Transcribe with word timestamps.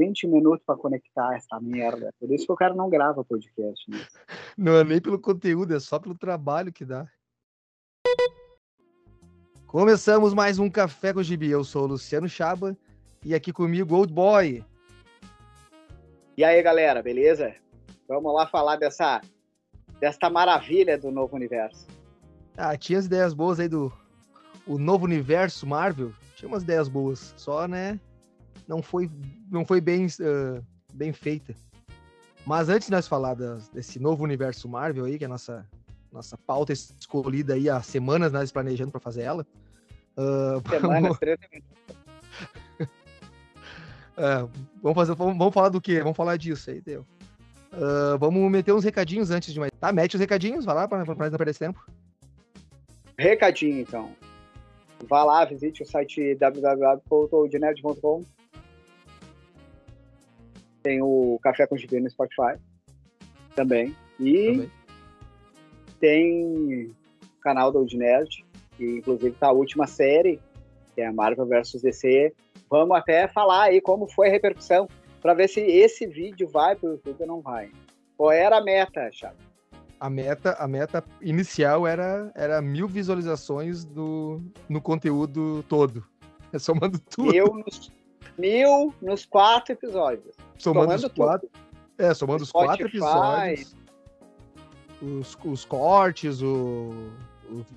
20 0.00 0.28
minutos 0.28 0.64
para 0.64 0.78
conectar 0.78 1.36
essa 1.36 1.60
merda. 1.60 2.10
Por 2.18 2.32
isso 2.32 2.46
que 2.46 2.52
o 2.52 2.56
cara 2.56 2.74
não 2.74 2.88
grava 2.88 3.22
podcast. 3.22 3.90
Né? 3.90 3.98
Não 4.56 4.76
é 4.76 4.82
nem 4.82 4.98
pelo 4.98 5.18
conteúdo, 5.18 5.76
é 5.76 5.78
só 5.78 5.98
pelo 5.98 6.16
trabalho 6.16 6.72
que 6.72 6.86
dá. 6.86 7.06
Começamos 9.66 10.32
mais 10.32 10.58
um 10.58 10.70
Café 10.70 11.12
com 11.12 11.20
o 11.20 11.22
Gibi. 11.22 11.50
Eu 11.50 11.62
sou 11.62 11.82
o 11.82 11.86
Luciano 11.88 12.26
Chaba 12.30 12.74
e 13.22 13.34
aqui 13.34 13.52
comigo 13.52 13.94
Old 13.94 14.10
Boy. 14.10 14.64
E 16.34 16.42
aí, 16.42 16.62
galera, 16.62 17.02
beleza? 17.02 17.54
Vamos 18.08 18.34
lá 18.34 18.46
falar 18.46 18.76
dessa 18.76 19.20
desta 20.00 20.30
maravilha 20.30 20.96
do 20.96 21.10
novo 21.10 21.36
universo. 21.36 21.86
Ah, 22.56 22.74
tinha 22.74 22.98
as 22.98 23.04
ideias 23.04 23.34
boas 23.34 23.60
aí 23.60 23.68
do 23.68 23.92
o 24.66 24.78
novo 24.78 25.04
universo 25.04 25.66
Marvel. 25.66 26.10
Tinha 26.36 26.48
umas 26.48 26.62
ideias 26.62 26.88
boas, 26.88 27.34
só, 27.36 27.68
né? 27.68 28.00
Não 28.70 28.80
foi, 28.80 29.10
não 29.50 29.66
foi 29.66 29.80
bem, 29.80 30.06
uh, 30.06 30.64
bem 30.94 31.12
feita. 31.12 31.56
Mas 32.46 32.68
antes 32.68 32.86
de 32.86 32.92
nós 32.92 33.08
falar 33.08 33.34
das, 33.34 33.68
desse 33.68 33.98
novo 33.98 34.22
universo 34.22 34.68
Marvel 34.68 35.06
aí, 35.06 35.18
que 35.18 35.24
é 35.24 35.26
a 35.26 35.28
nossa, 35.28 35.66
nossa 36.12 36.38
pauta 36.38 36.72
escolhida 36.72 37.54
aí 37.54 37.68
há 37.68 37.82
semanas 37.82 38.30
nós 38.32 38.52
planejando 38.52 38.92
para 38.92 39.00
fazer 39.00 39.22
ela. 39.22 39.44
Uh, 40.16 40.62
semanas, 40.70 41.16
uh, 44.16 44.48
vamos, 44.80 44.94
fazer, 44.94 45.16
vamos, 45.16 45.36
vamos 45.36 45.52
falar 45.52 45.70
do 45.70 45.80
quê? 45.80 45.98
Vamos 45.98 46.16
falar 46.16 46.36
disso 46.36 46.70
aí, 46.70 46.80
deu. 46.80 47.04
Uh, 47.72 48.16
vamos 48.20 48.48
meter 48.48 48.72
uns 48.72 48.84
recadinhos 48.84 49.32
antes 49.32 49.52
de 49.52 49.58
mais. 49.58 49.72
Tá, 49.80 49.90
mete 49.92 50.14
os 50.14 50.20
recadinhos, 50.20 50.64
vai 50.64 50.76
lá 50.76 50.86
para 50.86 51.04
não 51.04 51.16
perder 51.16 51.48
esse 51.48 51.58
tempo. 51.58 51.84
Recadinho, 53.18 53.80
então. 53.80 54.14
Vá 55.08 55.24
lá, 55.24 55.44
visite 55.44 55.82
o 55.82 55.86
site 55.86 56.36
www.odinerd.com. 56.36 58.24
Tem 60.82 61.02
o 61.02 61.38
Café 61.42 61.66
com 61.66 61.76
Gibi 61.76 62.00
no 62.00 62.10
Spotify 62.10 62.58
também. 63.54 63.94
E 64.18 64.52
também. 64.52 64.70
tem 65.98 66.92
o 66.92 67.40
canal 67.40 67.72
do 67.72 67.80
Odinerd, 67.80 68.44
que 68.76 68.98
inclusive 68.98 69.34
tá 69.38 69.48
a 69.48 69.52
última 69.52 69.86
série, 69.86 70.40
que 70.94 71.00
é 71.00 71.06
a 71.06 71.12
Marvel 71.12 71.46
vs 71.46 71.82
DC. 71.82 72.32
Vamos 72.68 72.96
até 72.96 73.28
falar 73.28 73.64
aí 73.64 73.80
como 73.80 74.08
foi 74.08 74.28
a 74.28 74.30
repercussão, 74.30 74.88
para 75.20 75.34
ver 75.34 75.48
se 75.48 75.60
esse 75.60 76.06
vídeo 76.06 76.48
vai 76.48 76.76
para 76.76 76.88
o 76.88 76.92
YouTube 76.92 77.16
ou 77.20 77.26
não 77.26 77.40
vai. 77.40 77.70
Qual 78.16 78.30
era 78.30 78.58
a 78.58 78.62
meta, 78.62 79.10
Chato? 79.12 79.50
a 80.00 80.08
meta, 80.08 80.56
a 80.58 80.66
meta 80.66 81.04
inicial 81.20 81.86
era, 81.86 82.32
era 82.34 82.62
mil 82.62 82.88
visualizações 82.88 83.84
do, 83.84 84.40
no 84.68 84.80
conteúdo 84.80 85.62
todo. 85.68 86.04
É 86.52 86.58
somando 86.58 86.98
tudo. 86.98 87.30
Mil 87.30 87.46
nos, 87.64 87.92
mil 88.36 88.92
nos 89.00 89.24
quatro 89.24 89.72
episódios. 89.72 90.34
Somando, 90.60 90.92
somando 90.92 91.06
os 91.06 91.12
quatro. 91.12 91.50
É, 91.96 92.14
somando 92.14 92.42
os 92.42 92.52
quatro 92.52 92.86
episódios. 92.86 93.76
Os, 95.00 95.38
os 95.42 95.64
cortes, 95.64 96.42
o, 96.42 96.90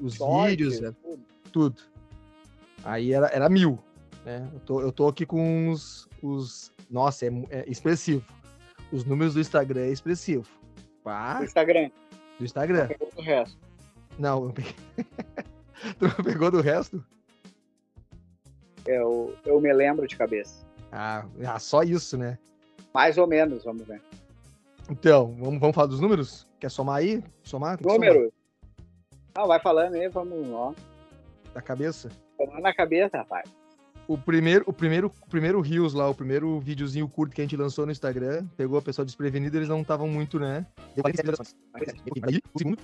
os, 0.02 0.18
os 0.20 0.48
vídeos, 0.48 0.84
é, 0.84 0.92
tudo. 0.92 1.24
tudo. 1.52 1.82
Aí 2.84 3.14
era, 3.14 3.28
era 3.28 3.48
mil. 3.48 3.80
Né? 4.26 4.50
Eu, 4.54 4.60
tô, 4.60 4.82
eu 4.82 4.92
tô 4.92 5.08
aqui 5.08 5.26
com 5.26 5.70
os. 5.70 6.10
os 6.22 6.72
nossa, 6.90 7.26
é, 7.26 7.30
é 7.50 7.64
expressivo. 7.70 8.26
Os 8.92 9.06
números 9.06 9.34
do 9.34 9.40
Instagram 9.40 9.82
é 9.82 9.90
expressivo. 9.90 10.46
Pá. 11.04 11.40
Do 11.40 11.46
Instagram. 11.46 11.90
Do 12.38 12.46
Instagram. 12.46 12.82
Não 12.82 12.88
pegou 12.88 13.12
do 13.16 13.22
resto. 13.22 13.58
Não, 14.20 14.46
não 14.46 14.52
peguei. 14.52 14.76
tu 15.98 16.06
não 16.06 16.24
pegou 16.26 16.52
do 16.52 16.62
resto? 16.62 17.04
Eu, 18.86 19.34
eu 19.46 19.62
me 19.62 19.72
lembro 19.72 20.06
de 20.06 20.18
cabeça. 20.18 20.66
Ah, 20.92 21.26
ah, 21.48 21.58
só 21.58 21.82
isso, 21.82 22.18
né? 22.18 22.38
Mais 22.94 23.18
ou 23.18 23.28
menos, 23.28 23.64
vamos 23.64 23.86
ver. 23.88 24.02
Então, 24.90 25.34
vamos, 25.40 25.60
vamos 25.60 25.76
falar 25.76 25.88
dos 25.88 26.00
números? 26.00 26.48
Quer 26.60 26.70
somar 26.70 26.98
aí? 26.98 27.24
Somar? 27.44 27.80
Número. 27.82 28.32
Ah, 29.34 29.46
vai 29.46 29.60
falando 29.60 29.96
aí, 29.96 30.08
vamos, 30.10 30.50
ó. 30.52 30.74
Da 31.54 31.62
cabeça? 31.62 32.10
Tomar 32.38 32.62
na 32.62 32.74
cabeça, 32.74 33.18
rapaz 33.18 33.50
o 34.08 34.18
primeiro, 34.18 34.64
o 34.68 34.74
primeiro, 34.74 35.12
o 35.22 35.30
primeiro 35.30 35.62
Rios 35.62 35.94
lá, 35.94 36.10
o 36.10 36.16
primeiro 36.16 36.60
videozinho 36.60 37.08
curto 37.08 37.34
que 37.34 37.42
a 37.42 37.44
gente 37.44 37.56
lançou 37.56 37.86
no 37.86 37.92
Instagram, 37.92 38.46
pegou 38.58 38.78
a 38.78 38.82
pessoa 38.82 39.06
desprevenida, 39.06 39.58
eles 39.58 39.70
não 39.70 39.82
estavam 39.82 40.08
muito, 40.08 40.40
né? 40.40 40.66
Deu 40.96 41.04
47 41.04 41.56
Aí, 42.24 42.40
o 42.54 42.60
segundo. 42.60 42.80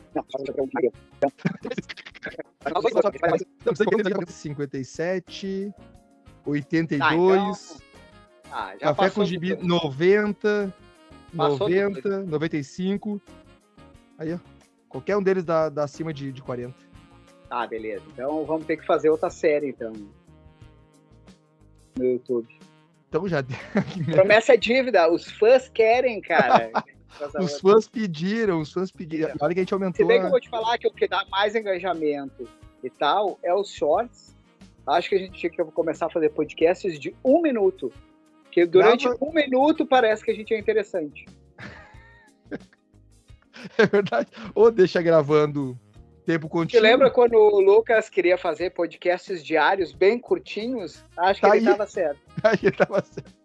57, 4.27 5.73
82. 6.45 7.01
Ah, 7.01 7.15
então... 7.15 7.88
ah, 8.51 8.73
Café 8.79 9.09
com 9.09 9.25
gibi 9.25 9.55
90, 9.55 10.73
90, 11.33 12.23
95. 12.23 13.21
Aí, 14.17 14.33
ó. 14.33 14.39
Qualquer 14.89 15.15
um 15.15 15.21
deles 15.21 15.43
dá, 15.43 15.69
dá 15.69 15.83
acima 15.83 16.11
de, 16.11 16.31
de 16.31 16.41
40. 16.41 16.73
Ah, 17.49 17.67
beleza. 17.67 18.03
Então 18.11 18.43
vamos 18.45 18.65
ter 18.65 18.77
que 18.77 18.85
fazer 18.85 19.09
outra 19.09 19.29
série, 19.29 19.69
então 19.69 19.93
no 21.97 22.05
YouTube. 22.05 22.47
Então 23.07 23.27
já 23.27 23.43
Promessa 24.13 24.53
é 24.53 24.57
dívida, 24.57 25.11
os 25.11 25.31
fãs 25.31 25.69
querem, 25.69 26.21
cara. 26.21 26.71
os 27.39 27.59
fãs 27.59 27.87
pediram, 27.87 28.61
os 28.61 28.71
fãs 28.71 28.91
pediram. 28.91 29.33
Olha 29.39 29.53
que 29.53 29.59
a 29.59 29.63
gente 29.63 29.73
aumentou. 29.73 29.97
Se 29.97 30.05
bem 30.05 30.19
que 30.19 30.25
eu 30.25 30.31
vou 30.31 30.39
te 30.39 30.49
falar 30.49 30.77
que 30.77 30.87
o 30.87 30.91
que 30.91 31.07
dá 31.07 31.25
mais 31.29 31.55
engajamento 31.55 32.47
e 32.83 32.89
tal 32.89 33.39
é 33.43 33.53
os 33.53 33.71
shorts. 33.71 34.35
Acho 34.87 35.09
que 35.09 35.15
a 35.15 35.19
gente 35.19 35.37
tinha 35.39 35.51
que 35.51 35.63
começar 35.65 36.07
a 36.07 36.09
fazer 36.09 36.29
podcasts 36.29 36.99
de 36.99 37.15
um 37.23 37.41
minuto. 37.41 37.91
Que 38.51 38.65
durante 38.65 39.05
Dava... 39.05 39.17
um 39.21 39.31
minuto 39.31 39.85
parece 39.85 40.23
que 40.23 40.31
a 40.31 40.33
gente 40.33 40.53
é 40.53 40.59
interessante. 40.59 41.25
é 43.77 43.85
verdade. 43.85 44.29
Ou 44.55 44.71
deixa 44.71 45.01
gravando 45.01 45.77
tempo 46.25 46.47
contínuo. 46.47 46.71
Você 46.71 46.79
lembra 46.79 47.09
quando 47.09 47.33
o 47.33 47.59
Lucas 47.59 48.09
queria 48.09 48.37
fazer 48.37 48.71
podcasts 48.71 49.43
diários 49.43 49.93
bem 49.93 50.19
curtinhos? 50.19 51.03
Acho 51.17 51.41
tá 51.41 51.51
que 51.51 51.57
ele 51.57 51.65
estava 51.65 51.87
certo. 51.87 52.19
Aí 52.43 52.59
ele 52.61 52.69
estava 52.69 53.03
certo. 53.03 53.39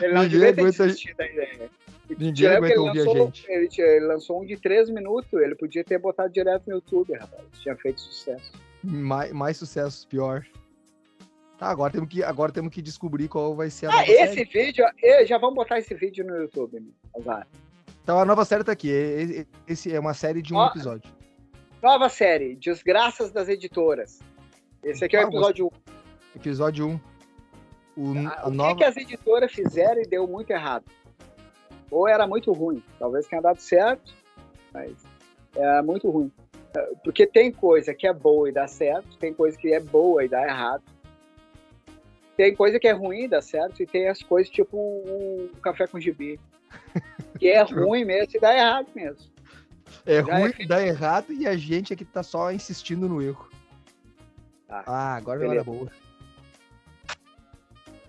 Ele 0.00 0.12
não 0.12 0.22
Ninguém 0.22 0.38
devia 0.38 0.54
ter 0.54 0.84
desistido 0.84 1.16
da 1.16 1.26
ideia. 1.26 1.70
Ninguém 2.18 2.48
aguenta 2.48 2.80
ouvir 2.80 2.98
lançou, 2.98 3.14
a 3.14 3.26
gente. 3.26 3.50
Ele, 3.50 3.68
ele, 3.78 4.06
lançou 4.06 4.42
um 4.42 4.46
de 4.46 4.56
três 4.56 4.90
minutos, 4.90 5.32
ele 5.32 5.54
podia 5.54 5.82
ter 5.82 5.98
botado 5.98 6.32
direto 6.32 6.68
no 6.68 6.74
YouTube, 6.74 7.14
rapaz. 7.14 7.42
Tinha 7.60 7.76
feito 7.76 8.00
sucesso. 8.00 8.52
Mais, 8.82 9.32
mais 9.32 9.56
sucesso, 9.56 10.06
pior. 10.06 10.44
Tá, 11.62 11.68
agora 11.68 11.92
temos, 11.92 12.08
que, 12.08 12.24
agora 12.24 12.50
temos 12.50 12.74
que 12.74 12.82
descobrir 12.82 13.28
qual 13.28 13.54
vai 13.54 13.70
ser 13.70 13.86
a 13.86 13.96
ah, 13.96 14.04
esse 14.04 14.34
série. 14.34 14.44
vídeo, 14.46 14.84
já 15.24 15.38
vamos 15.38 15.54
botar 15.54 15.78
esse 15.78 15.94
vídeo 15.94 16.26
no 16.26 16.34
YouTube, 16.34 16.92
Azar. 17.16 17.46
Então 18.02 18.18
a 18.18 18.24
nova 18.24 18.44
série 18.44 18.64
tá 18.64 18.72
aqui. 18.72 18.90
Esse 19.68 19.94
é 19.94 20.00
uma 20.00 20.12
série 20.12 20.42
de 20.42 20.52
um 20.52 20.56
Ó, 20.56 20.66
episódio. 20.66 21.08
Nova 21.80 22.08
série, 22.08 22.56
Desgraças 22.56 23.30
das 23.30 23.48
Editoras. 23.48 24.18
Esse 24.82 25.04
aqui 25.04 25.16
é 25.16 25.24
o 25.24 25.28
episódio 25.28 25.66
1. 25.66 25.70
Episódio 26.34 26.88
1. 26.88 27.00
O, 27.96 28.28
ah, 28.28 28.48
o 28.48 28.50
nova... 28.50 28.74
que, 28.74 28.82
as 28.82 28.96
editoras 28.96 29.52
fizeram 29.52 30.02
e 30.02 30.04
deu 30.04 30.26
muito 30.26 30.50
errado? 30.50 30.86
Ou 31.92 32.08
era 32.08 32.26
muito 32.26 32.52
ruim. 32.52 32.82
Talvez 32.98 33.28
tenha 33.28 33.40
dado 33.40 33.60
certo, 33.60 34.12
mas 34.74 34.90
é 35.54 35.80
muito 35.80 36.10
ruim. 36.10 36.32
Porque 37.04 37.24
tem 37.24 37.52
coisa 37.52 37.94
que 37.94 38.08
é 38.08 38.12
boa 38.12 38.48
e 38.48 38.52
dá 38.52 38.66
certo, 38.66 39.16
tem 39.16 39.32
coisa 39.32 39.56
que 39.56 39.72
é 39.72 39.78
boa 39.78 40.24
e 40.24 40.28
dá 40.28 40.42
errado. 40.42 40.82
Tem 42.36 42.54
coisa 42.54 42.80
que 42.80 42.88
é 42.88 42.92
ruim 42.92 43.24
e 43.24 43.28
dá 43.28 43.42
certo, 43.42 43.82
e 43.82 43.86
tem 43.86 44.08
as 44.08 44.22
coisas 44.22 44.50
tipo 44.50 44.76
o 44.76 45.50
café 45.62 45.86
com 45.86 46.00
gibi. 46.00 46.40
Que 47.38 47.48
é 47.48 47.62
ruim 47.62 48.04
mesmo 48.04 48.32
e 48.34 48.40
dá 48.40 48.54
errado 48.54 48.88
mesmo. 48.94 49.30
É 50.06 50.22
Já 50.22 50.38
ruim, 50.38 50.52
é 50.58 50.66
dá 50.66 50.86
errado 50.86 51.32
e 51.32 51.46
a 51.46 51.56
gente 51.56 51.92
aqui 51.92 52.04
tá 52.04 52.22
só 52.22 52.50
insistindo 52.50 53.08
no 53.08 53.20
erro. 53.22 53.48
Ah, 54.68 54.84
ah 54.86 55.16
agora 55.16 55.40
beleza. 55.40 55.60
é 55.60 55.64
boa. 55.64 55.90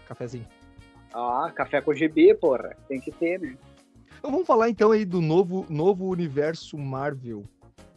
Cafezinho. 0.07 0.47
Ah, 1.13 1.51
café 1.53 1.81
com 1.81 1.93
GB, 1.93 2.35
porra. 2.35 2.75
Tem 2.87 2.99
que 2.99 3.11
ter, 3.11 3.39
né? 3.39 3.57
Então 4.17 4.31
vamos 4.31 4.47
falar 4.47 4.69
então 4.69 4.91
aí 4.91 5.03
do 5.03 5.21
novo, 5.21 5.65
novo 5.69 6.07
universo 6.07 6.77
Marvel. 6.77 7.43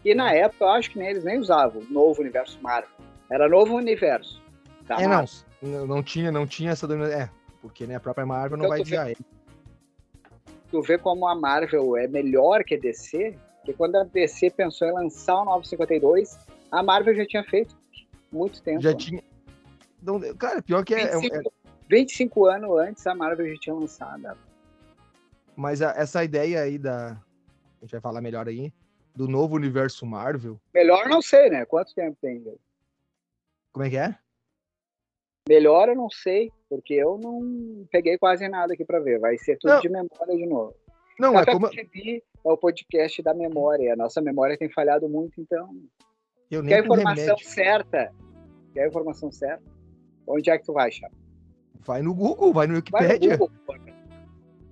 E 0.04 0.14
na 0.14 0.32
época 0.32 0.64
eu 0.64 0.68
acho 0.70 0.90
que 0.90 0.98
nem, 0.98 1.08
eles 1.08 1.24
nem 1.24 1.38
usavam 1.38 1.82
novo 1.88 2.20
universo 2.20 2.58
Marvel. 2.60 2.90
Era 3.30 3.48
novo 3.48 3.74
universo. 3.74 4.42
É, 4.90 5.08
Marvel. 5.08 5.28
não. 5.62 5.86
Não 5.86 6.02
tinha, 6.02 6.30
não 6.30 6.46
tinha 6.46 6.70
essa. 6.70 6.86
É, 7.06 7.28
porque 7.60 7.86
né, 7.86 7.96
a 7.96 8.00
própria 8.00 8.26
Marvel 8.26 8.58
não 8.58 8.66
então, 8.66 8.76
vai 8.76 8.84
dizer 8.84 9.04
vê, 9.04 9.16
Tu 10.70 10.82
vê 10.82 10.98
como 10.98 11.26
a 11.26 11.34
Marvel 11.34 11.96
é 11.96 12.06
melhor 12.06 12.64
que 12.64 12.74
a 12.74 12.78
DC? 12.78 13.36
Porque 13.56 13.72
quando 13.72 13.96
a 13.96 14.04
DC 14.04 14.50
pensou 14.50 14.86
em 14.86 14.92
lançar 14.92 15.42
o 15.42 15.44
952, 15.44 16.38
a 16.70 16.82
Marvel 16.82 17.14
já 17.14 17.26
tinha 17.26 17.44
feito 17.44 17.76
muito 18.30 18.62
tempo. 18.62 18.82
Já 18.82 18.94
tinha. 18.94 19.22
Não, 20.02 20.20
cara, 20.34 20.62
pior 20.62 20.84
que 20.84 20.94
25, 20.94 21.34
é, 21.34 21.38
é. 21.38 21.42
25 21.88 22.46
anos 22.46 22.78
antes 22.78 23.06
a 23.06 23.14
Marvel 23.14 23.48
já 23.48 23.60
tinha 23.60 23.74
lançado. 23.74 24.36
Mas 25.56 25.80
a, 25.80 25.92
essa 25.92 26.22
ideia 26.22 26.60
aí 26.62 26.78
da. 26.78 27.12
A 27.12 27.84
gente 27.84 27.92
vai 27.92 28.00
falar 28.00 28.20
melhor 28.20 28.46
aí. 28.48 28.72
Do 29.14 29.26
novo 29.26 29.56
universo 29.56 30.04
Marvel. 30.04 30.60
Melhor 30.74 31.08
não 31.08 31.22
sei, 31.22 31.48
né? 31.48 31.64
Quanto 31.64 31.94
tempo 31.94 32.18
tem? 32.20 32.44
Como 33.72 33.86
é 33.86 33.90
que 33.90 33.96
é? 33.96 34.18
Melhor 35.48 35.88
eu 35.88 35.94
não 35.94 36.10
sei, 36.10 36.50
porque 36.68 36.94
eu 36.94 37.18
não 37.22 37.86
peguei 37.90 38.18
quase 38.18 38.48
nada 38.48 38.74
aqui 38.74 38.84
para 38.84 38.98
ver. 38.98 39.18
Vai 39.18 39.38
ser 39.38 39.56
tudo 39.58 39.74
não. 39.74 39.80
de 39.80 39.88
memória 39.88 40.36
de 40.36 40.46
novo. 40.46 40.74
Não, 41.18 41.32
Café 41.32 41.50
é 41.50 41.54
como... 41.54 41.66
é 41.66 42.20
o 42.44 42.56
podcast 42.56 43.22
da 43.22 43.32
memória. 43.32 43.92
A 43.92 43.96
nossa 43.96 44.20
memória 44.20 44.58
tem 44.58 44.68
falhado 44.68 45.08
muito, 45.08 45.40
então. 45.40 45.70
Eu 46.50 46.62
nem 46.62 46.70
quer 46.70 46.82
a 46.82 46.84
informação 46.84 47.24
remédio. 47.24 47.48
certa? 47.48 48.12
Quer 48.74 48.84
a 48.84 48.88
informação 48.88 49.32
certa? 49.32 49.64
Onde 50.26 50.50
é 50.50 50.58
que 50.58 50.64
tu 50.64 50.72
vai, 50.72 50.90
Chapa? 50.90 51.14
Vai 51.80 52.02
no 52.02 52.12
Google, 52.12 52.52
vai 52.52 52.66
no 52.66 52.74
Wikipedia. 52.74 53.08
Vai 53.08 53.18
no 53.18 53.38
Google, 53.38 53.96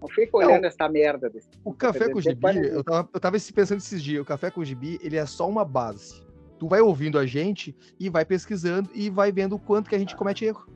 não 0.05 0.09
fica 0.09 0.37
olhando 0.37 0.63
não, 0.63 0.69
essa 0.69 0.87
merda. 0.87 1.31
Desse, 1.31 1.49
o 1.65 1.73
café 1.73 2.11
com 2.11 2.21
gibi, 2.21 2.59
eu 2.69 2.85
tava, 2.85 3.09
eu 3.15 3.21
tava 3.21 3.37
pensando 3.55 3.79
esses 3.79 4.03
dias, 4.03 4.21
o 4.21 4.25
café 4.25 4.51
com 4.51 4.63
gibi, 4.63 4.99
ele 5.03 5.17
é 5.17 5.25
só 5.25 5.49
uma 5.49 5.65
base. 5.65 6.23
Tu 6.59 6.69
vai 6.69 6.81
ouvindo 6.81 7.19
a 7.19 7.27
gente 7.27 7.77
e 7.99 8.09
vai 8.09 8.25
pesquisando 8.25 8.91
e 8.95 9.11
vai 9.11 9.33
vendo 9.33 9.57
o 9.57 9.59
quanto 9.59 9.89
que 9.89 9.95
a 9.95 9.99
gente 9.99 10.17
comete 10.17 10.45
erro. 10.45 10.67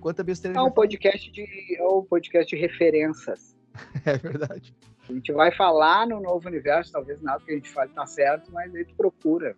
Quanta 0.00 0.24
besteira. 0.24 0.58
É 0.58 0.62
um 0.62 0.70
podcast 0.70 1.30
de, 1.30 1.76
é 1.76 1.84
um 1.84 2.02
podcast 2.02 2.54
de 2.54 2.60
referências. 2.60 3.54
é 4.06 4.16
verdade. 4.16 4.74
A 5.08 5.12
gente 5.12 5.32
vai 5.32 5.52
falar 5.52 6.06
no 6.06 6.20
novo 6.20 6.48
universo, 6.48 6.92
talvez 6.92 7.20
nada 7.20 7.42
que 7.44 7.50
a 7.50 7.54
gente 7.54 7.68
fale 7.68 7.90
tá 7.92 8.06
certo, 8.06 8.50
mas 8.52 8.74
a 8.74 8.78
gente 8.78 8.94
procura. 8.94 9.56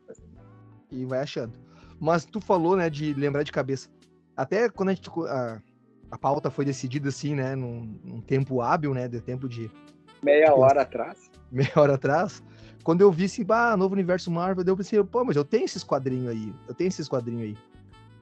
E 0.90 1.04
vai 1.04 1.20
achando. 1.20 1.52
Mas 2.00 2.24
tu 2.24 2.40
falou, 2.40 2.76
né, 2.76 2.90
de 2.90 3.12
lembrar 3.14 3.42
de 3.42 3.52
cabeça. 3.52 3.88
Até 4.36 4.68
quando 4.68 4.88
a 4.88 4.94
gente 4.94 5.08
a, 5.28 5.62
a 6.10 6.18
pauta 6.18 6.50
foi 6.50 6.64
decidida 6.64 7.10
assim, 7.10 7.34
né, 7.34 7.54
num, 7.54 7.98
num 8.02 8.20
tempo 8.20 8.60
hábil, 8.60 8.92
né, 8.94 9.06
de 9.06 9.20
tempo 9.20 9.48
de 9.48 9.70
meia 10.22 10.46
de, 10.46 10.52
hora 10.52 10.82
atrás. 10.82 11.30
Meia 11.50 11.72
hora 11.76 11.94
atrás. 11.94 12.42
Quando 12.82 13.00
eu 13.00 13.12
vi 13.12 13.24
assim, 13.24 13.44
bah, 13.44 13.76
novo 13.76 13.94
universo 13.94 14.30
Marvel, 14.30 14.64
eu 14.66 14.76
pensei, 14.76 15.02
pô, 15.04 15.24
mas 15.24 15.36
eu 15.36 15.44
tenho 15.44 15.64
esses 15.64 15.84
quadrinhos 15.84 16.28
aí. 16.28 16.52
Eu 16.66 16.74
tenho 16.74 16.88
esses 16.88 17.08
quadrinhos 17.08 17.42
aí. 17.42 17.56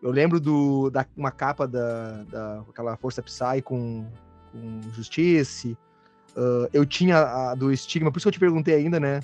Eu 0.02 0.10
lembro 0.10 0.40
do, 0.40 0.90
da 0.90 1.04
uma 1.16 1.30
capa 1.30 1.66
da, 1.66 2.22
da 2.24 2.64
aquela 2.68 2.96
Força 2.96 3.22
Psy 3.22 3.62
com, 3.62 4.06
com 4.52 4.80
Justice. 4.92 5.76
Uh, 6.36 6.68
eu 6.72 6.86
tinha 6.86 7.18
a 7.18 7.54
do 7.54 7.74
Stigma, 7.76 8.10
por 8.10 8.18
isso 8.18 8.24
que 8.24 8.28
eu 8.28 8.32
te 8.32 8.40
perguntei 8.40 8.74
ainda, 8.74 9.00
né? 9.00 9.20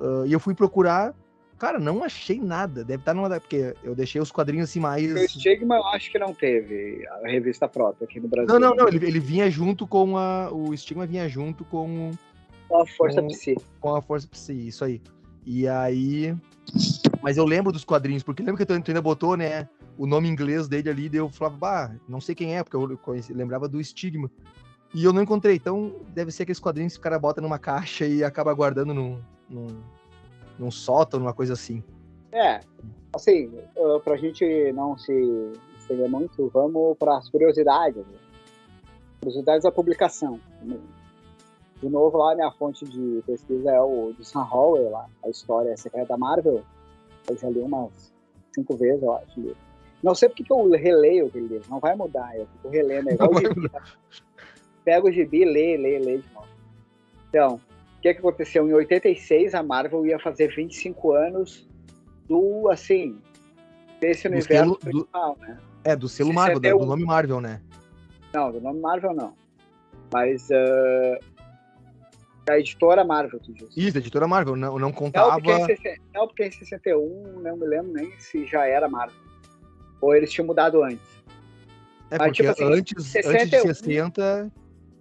Uh, 0.00 0.26
e 0.26 0.32
eu 0.32 0.38
fui 0.38 0.54
procurar, 0.54 1.14
cara, 1.58 1.78
não 1.78 2.04
achei 2.04 2.40
nada. 2.40 2.84
Deve 2.84 3.00
estar 3.00 3.14
numa. 3.14 3.28
Porque 3.40 3.74
eu 3.82 3.94
deixei 3.94 4.20
os 4.20 4.30
quadrinhos 4.30 4.68
assim 4.68 4.80
mais. 4.80 5.12
O 5.12 5.28
Stigma 5.28 5.76
eu 5.76 5.84
acho 5.86 6.10
que 6.10 6.18
não 6.18 6.34
teve 6.34 7.06
a 7.08 7.28
revista 7.28 7.66
Prota 7.66 8.04
aqui 8.04 8.20
no 8.20 8.28
Brasil. 8.28 8.48
Não, 8.48 8.60
não, 8.60 8.74
não. 8.76 8.88
Ele, 8.88 9.06
ele 9.06 9.20
vinha 9.20 9.50
junto 9.50 9.86
com 9.86 10.16
a. 10.16 10.50
O 10.52 10.76
Stigma 10.76 11.06
vinha 11.06 11.28
junto 11.28 11.64
com. 11.64 12.10
Com 12.68 12.80
a 12.80 12.86
Força 12.86 13.20
com, 13.20 13.28
Psi. 13.28 13.56
Com 13.80 13.94
a 13.94 14.02
Força 14.02 14.28
Psi, 14.28 14.68
isso 14.68 14.84
aí. 14.84 15.00
E 15.46 15.68
aí. 15.68 16.36
Mas 17.22 17.36
eu 17.36 17.44
lembro 17.44 17.72
dos 17.72 17.84
quadrinhos, 17.84 18.22
porque 18.22 18.42
lembra 18.42 18.58
que 18.58 18.66
tu 18.66 18.88
ainda 18.88 19.02
botou, 19.02 19.36
né? 19.36 19.68
O 19.96 20.06
nome 20.06 20.28
inglês 20.28 20.66
dele 20.66 20.90
ali, 20.90 21.08
daí 21.08 21.20
eu 21.20 21.28
falava, 21.28 21.56
bah, 21.56 21.96
não 22.08 22.20
sei 22.20 22.34
quem 22.34 22.56
é, 22.56 22.62
porque 22.62 22.76
eu 22.76 22.98
conheci, 22.98 23.32
lembrava 23.32 23.68
do 23.68 23.82
Stigma. 23.82 24.30
E 24.94 25.04
eu 25.04 25.12
não 25.12 25.22
encontrei, 25.22 25.56
então 25.56 25.92
deve 26.08 26.30
ser 26.30 26.44
aqueles 26.44 26.60
quadrinhos 26.60 26.94
que 26.94 27.00
o 27.00 27.02
cara 27.02 27.18
bota 27.18 27.40
numa 27.40 27.58
caixa 27.58 28.06
e 28.06 28.22
acaba 28.22 28.52
guardando 28.54 28.94
num, 28.94 29.20
num, 29.48 29.66
num 30.58 30.70
sótão, 30.70 31.20
numa 31.20 31.32
coisa 31.32 31.52
assim. 31.52 31.82
É, 32.32 32.60
assim, 33.14 33.52
pra 34.02 34.16
gente 34.16 34.72
não 34.72 34.96
se 34.96 35.52
estender 35.78 36.08
muito, 36.08 36.48
vamos 36.48 36.96
para 36.98 37.18
as 37.18 37.28
curiosidades. 37.28 38.04
Né? 38.06 38.18
Curiosidades 39.20 39.64
da 39.64 39.72
publicação. 39.72 40.40
De 41.82 41.88
novo, 41.88 42.16
lá 42.16 42.34
minha 42.34 42.50
fonte 42.52 42.84
de 42.84 43.22
pesquisa 43.26 43.70
é 43.70 43.80
o 43.80 44.12
de 44.12 44.24
Sam 44.24 44.46
Howell, 44.50 44.90
lá, 44.90 45.06
a 45.24 45.28
história 45.28 45.76
secreta 45.76 46.08
da 46.08 46.16
Marvel. 46.16 46.62
Eu 47.28 47.36
já 47.36 47.48
li 47.48 47.60
umas 47.60 48.12
cinco 48.54 48.76
vezes, 48.76 49.02
eu 49.02 49.14
acho. 49.14 49.56
Não 50.02 50.14
sei 50.14 50.28
porque 50.28 50.44
que 50.44 50.52
eu 50.52 50.70
releio 50.70 51.26
aquele 51.26 51.48
livro, 51.48 51.66
não 51.70 51.80
vai 51.80 51.94
mudar, 51.94 52.36
eu 52.36 52.46
fico 52.46 52.68
relendo. 52.68 53.08
É 53.08 53.14
igual 53.14 53.30
o 53.30 53.40
gibi, 53.40 53.68
tá? 53.68 53.82
Pega 54.84 55.06
o 55.06 55.12
gibi, 55.12 55.44
lê, 55.44 55.76
lê, 55.76 55.98
lê 55.98 56.18
de 56.18 56.34
novo. 56.34 56.46
Então, 57.28 57.54
o 57.56 58.00
que, 58.00 58.12
que 58.12 58.20
aconteceu? 58.20 58.68
Em 58.68 58.74
86, 58.74 59.54
a 59.54 59.62
Marvel 59.62 60.06
ia 60.06 60.18
fazer 60.18 60.54
25 60.54 61.12
anos 61.12 61.66
do, 62.28 62.68
assim, 62.70 63.18
desse 64.00 64.28
do 64.28 64.34
universo 64.34 64.52
selo, 64.52 64.78
principal, 64.78 65.34
do, 65.34 65.40
né? 65.40 65.58
É, 65.84 65.96
do 65.96 66.08
selo 66.08 66.32
Marvel, 66.32 66.60
do, 66.60 66.78
do 66.78 66.86
nome 66.86 67.04
Marvel, 67.04 67.40
né? 67.40 67.60
Não, 68.32 68.52
do 68.52 68.60
nome 68.60 68.80
Marvel 68.80 69.14
não. 69.14 69.32
Mas 70.12 70.48
uh, 70.50 71.33
a 72.48 72.58
editora 72.58 73.04
Marvel, 73.04 73.40
tu 73.40 73.52
disse. 73.52 73.72
Isso, 73.76 73.96
a 73.96 74.00
editora 74.00 74.28
Marvel, 74.28 74.56
não, 74.56 74.78
não 74.78 74.92
contava... 74.92 75.38
Não 75.38 75.40
porque, 75.40 75.88
em, 75.88 75.96
não, 76.12 76.26
porque 76.26 76.44
em 76.44 76.50
61, 76.50 77.40
não 77.40 77.56
me 77.56 77.66
lembro 77.66 77.92
nem 77.92 78.18
se 78.18 78.46
já 78.46 78.66
era 78.66 78.88
Marvel. 78.88 79.16
Ou 80.00 80.14
eles 80.14 80.30
tinham 80.30 80.46
mudado 80.46 80.82
antes. 80.82 81.00
É, 82.10 82.18
Mas, 82.18 82.28
porque 82.28 82.42
tipo 82.42 82.50
assim, 82.50 82.64
antes, 82.64 83.06
61... 83.06 83.40
antes 83.40 83.50
de 83.50 83.74
60... 83.74 84.52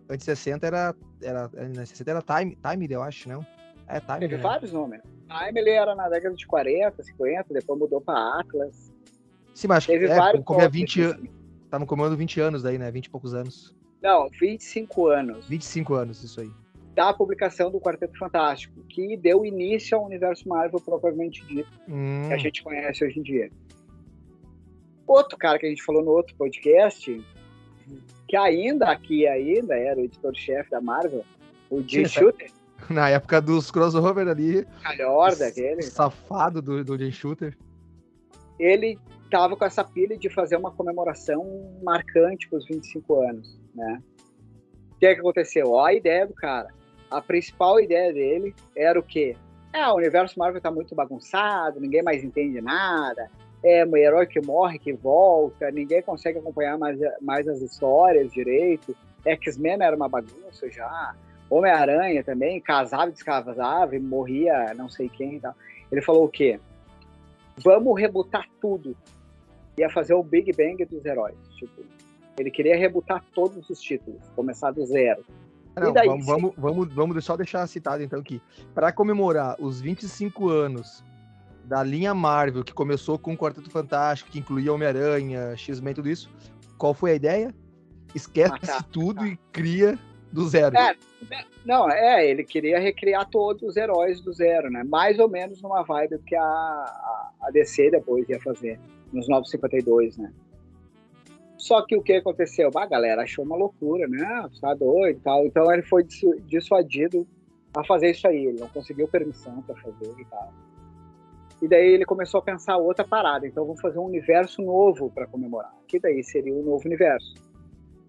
Antes 0.10 0.26
de 0.26 0.36
60 0.36 0.68
era... 0.68 0.96
era, 1.22 1.50
era 1.56 1.86
60 1.86 2.12
era 2.12 2.22
Time, 2.22 2.58
Time, 2.70 2.88
eu 2.90 3.04
acho, 3.04 3.28
não? 3.28 3.46
É, 3.88 4.00
Time. 4.00 4.20
Teve 4.20 4.38
né? 4.38 4.42
vários 4.42 4.72
nomes. 4.72 5.02
Time 5.28 5.60
ele 5.60 5.72
era 5.72 5.94
na 5.96 6.08
década 6.08 6.36
de 6.36 6.48
40, 6.48 7.04
50, 7.04 7.54
depois 7.54 7.80
mudou 7.80 8.00
para 8.00 8.40
Atlas. 8.40 8.94
Sim, 9.54 9.68
mas 9.68 9.86
Teve 9.86 10.06
é, 10.06 10.16
vários 10.16 10.44
como 10.46 10.62
é 10.62 10.70
20 10.70 11.02
anos. 11.02 11.30
Estavam 11.66 11.88
comendo 11.88 12.16
20 12.16 12.40
anos 12.40 12.64
daí, 12.64 12.78
né? 12.78 12.90
20 12.92 13.06
e 13.06 13.10
poucos 13.10 13.34
anos. 13.34 13.76
Não, 14.02 14.30
25 14.30 15.08
anos. 15.08 15.48
25 15.48 15.94
anos, 15.96 16.24
isso 16.24 16.40
aí 16.40 16.52
da 16.94 17.12
publicação 17.14 17.72
do 17.72 17.80
Quarteto 17.80 18.18
Fantástico, 18.18 18.82
que 18.84 19.18
deu 19.18 19.46
início 19.46 19.98
ao 19.98 20.06
universo 20.06 20.48
Marvel 20.48 20.80
propriamente 20.80 21.44
dito, 21.46 21.70
hum. 21.90 22.28
que 22.28 22.34
a 22.34 22.38
gente 22.38 22.64
conhece 22.64 23.04
hoje 23.04 23.20
em 23.20 23.24
dia. 23.24 23.52
Outro 25.08 25.38
cara 25.38 25.60
que 25.60 25.66
a 25.66 25.70
gente 25.70 25.84
falou 25.84 26.04
no 26.04 26.12
outro 26.12 26.36
podcast, 26.36 27.24
que 28.28 28.38
ainda 28.38 28.90
aqui 28.90 29.28
ainda 29.28 29.76
era 29.76 30.00
o 30.00 30.04
editor-chefe 30.04 30.70
da 30.70 30.80
Marvel, 30.80 31.26
o 31.70 31.82
Jim 31.82 32.06
Shooter. 32.06 32.52
Na 32.90 33.10
época 33.10 33.42
dos 33.42 33.72
crossover 33.72 34.28
ali. 34.28 34.66
Calhor 34.82 35.36
daquele. 35.36 35.82
Safado 35.82 36.62
do, 36.62 36.84
do 36.84 36.98
Jim 36.98 37.12
Shooter. 37.12 37.58
Ele 38.60 39.00
tava 39.32 39.56
com 39.56 39.66
essa 39.66 39.84
pilha 39.84 40.18
de 40.18 40.30
fazer 40.30 40.58
uma 40.58 40.72
comemoração 40.72 41.74
marcante 41.82 42.48
para 42.48 42.60
os 42.60 42.68
25 42.68 43.22
anos, 43.22 43.60
né? 43.74 44.02
O 44.92 45.00
que, 45.00 45.06
é 45.08 45.16
que 45.16 45.22
aconteceu? 45.22 45.72
Ó 45.72 45.86
a 45.86 45.94
ideia 45.94 46.28
do 46.28 46.34
cara 46.34 46.68
a 47.10 47.22
principal 47.22 47.80
ideia 47.80 48.12
dele 48.14 48.56
era 48.76 49.00
o 49.00 49.04
quê? 49.04 49.36
É, 49.74 49.88
o 49.88 49.96
universo 49.96 50.38
Marvel 50.38 50.62
tá 50.62 50.70
muito 50.70 50.94
bagunçado, 50.94 51.80
ninguém 51.80 52.04
mais 52.04 52.24
entende 52.24 52.62
nada, 52.62 53.30
é 53.64 53.86
um 53.86 53.96
herói 53.96 54.28
que 54.28 54.42
morre, 54.42 54.78
que 54.78 54.92
volta, 54.92 55.72
ninguém 55.72 56.02
consegue 56.02 56.38
acompanhar 56.38 56.78
mais, 56.78 57.00
mais 57.22 57.48
as 57.48 57.62
histórias 57.62 58.32
direito. 58.32 58.96
X-Men 59.26 59.82
era 59.82 59.96
uma 59.96 60.10
bagunça 60.10 60.70
já. 60.70 61.16
Homem-Aranha 61.50 62.24
também, 62.24 62.60
casava 62.60 63.10
e 63.10 63.14
descasava, 63.14 63.98
morria 64.00 64.74
não 64.76 64.90
sei 64.90 65.08
quem 65.08 65.36
e 65.36 65.40
tal. 65.40 65.56
Ele 65.92 66.02
falou 66.02 66.26
o 66.26 66.30
quê? 66.30 66.60
Vamos 67.58 68.00
rebutar 68.00 68.48
tudo. 68.60 68.98
Ia 69.78 69.90
fazer 69.90 70.14
o 70.14 70.24
Big 70.24 70.52
Bang 70.52 70.84
dos 70.86 71.06
heróis. 71.06 71.36
Tipo, 71.58 71.84
ele 72.38 72.52
queria 72.52 72.76
rebutar 72.76 73.24
todos 73.34 73.70
os 73.70 73.80
títulos, 73.80 74.22
começar 74.36 74.72
do 74.72 74.86
zero. 74.86 75.24
Não, 75.76 75.92
daí, 75.92 76.08
vamos, 76.08 76.26
vamos, 76.26 76.54
vamos, 76.58 76.94
vamos 76.94 77.26
só 77.26 77.36
deixar 77.36 77.66
citado 77.68 78.04
então 78.04 78.22
que 78.22 78.42
para 78.74 78.92
comemorar 78.92 79.56
os 79.60 79.82
25 79.82 80.50
anos 80.50 81.04
da 81.66 81.82
linha 81.82 82.14
Marvel, 82.14 82.64
que 82.64 82.74
começou 82.74 83.18
com 83.18 83.34
o 83.34 83.38
Quarteto 83.38 83.70
Fantástico, 83.70 84.30
que 84.30 84.40
incluía 84.40 84.74
Homem-Aranha, 84.74 85.56
X-Men, 85.56 85.94
tudo 85.94 86.10
isso, 86.10 86.30
qual 86.78 86.94
foi 86.94 87.12
a 87.12 87.16
ideia? 87.16 87.54
Esquece 88.14 88.60
tá, 88.60 88.84
tudo 88.92 89.22
tá. 89.22 89.28
e 89.28 89.38
cria 89.52 89.98
do 90.32 90.48
zero. 90.48 90.76
É, 90.76 90.96
não, 91.66 91.90
é, 91.90 92.28
ele 92.28 92.44
queria 92.44 92.80
recriar 92.80 93.30
todos 93.30 93.64
os 93.64 93.78
heróis 93.78 94.20
do 94.20 94.34
zero, 94.34 94.70
né? 94.70 94.84
Mais 94.84 95.20
ou 95.20 95.30
menos 95.30 95.62
numa 95.62 95.84
vibe 95.84 96.20
que 96.26 96.36
a, 96.36 96.44
a, 97.42 97.50
DC 97.52 97.92
depois 97.92 98.28
ia 98.28 98.40
fazer, 98.42 98.80
nos 99.12 99.28
952, 99.30 100.18
né? 100.18 100.34
Só 101.64 101.82
que 101.82 101.96
o 101.96 102.04
que 102.04 102.12
aconteceu? 102.12 102.70
A 102.76 102.86
galera 102.86 103.24
achou 103.24 103.46
uma 103.46 103.56
loucura, 103.56 104.06
né? 104.06 104.50
Tá 104.60 104.74
doido 104.74 105.18
e 105.18 105.22
tal. 105.22 105.46
Então 105.46 105.72
ele 105.72 105.82
foi 105.82 106.04
dissuadido 106.46 107.26
a 107.74 107.82
fazer 107.86 108.12
isso 108.12 108.28
aí. 108.28 108.48
Ele 108.48 108.60
não 108.60 108.68
conseguiu 108.68 109.08
permissão 109.08 109.62
para 109.62 109.74
fazer 109.78 110.14
e 110.20 110.26
tal. 110.26 110.54
E 111.62 111.68
daí 111.70 111.88
ele 111.94 112.04
começou 112.04 112.42
a 112.42 112.44
pensar 112.44 112.76
outra 112.76 113.08
parada. 113.08 113.48
Então 113.48 113.66
vamos 113.66 113.80
fazer 113.80 113.98
um 113.98 114.04
universo 114.04 114.62
novo 114.62 115.10
para 115.10 115.26
comemorar. 115.26 115.74
Que 115.88 116.02
daí 116.02 116.22
seria 116.22 116.54
o 116.54 116.60
um 116.60 116.64
novo 116.64 116.86
universo. 116.86 117.34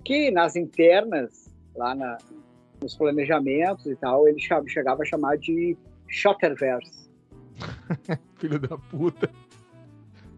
Que 0.05 0.33
nas 0.33 0.57
internas, 0.57 1.49
lá 1.77 1.95
na, 1.95 2.19
nos 2.83 2.97
planejamentos 2.97 3.87
e 3.87 3.95
tal, 3.95 4.27
ele 4.27 4.41
chegava 4.67 5.03
a 5.03 5.07
chamar 5.07 5.39
de 5.39 5.79
Shotterverse. 6.09 7.09
Filho 8.35 8.59
da 8.59 8.77
puta. 8.77 9.31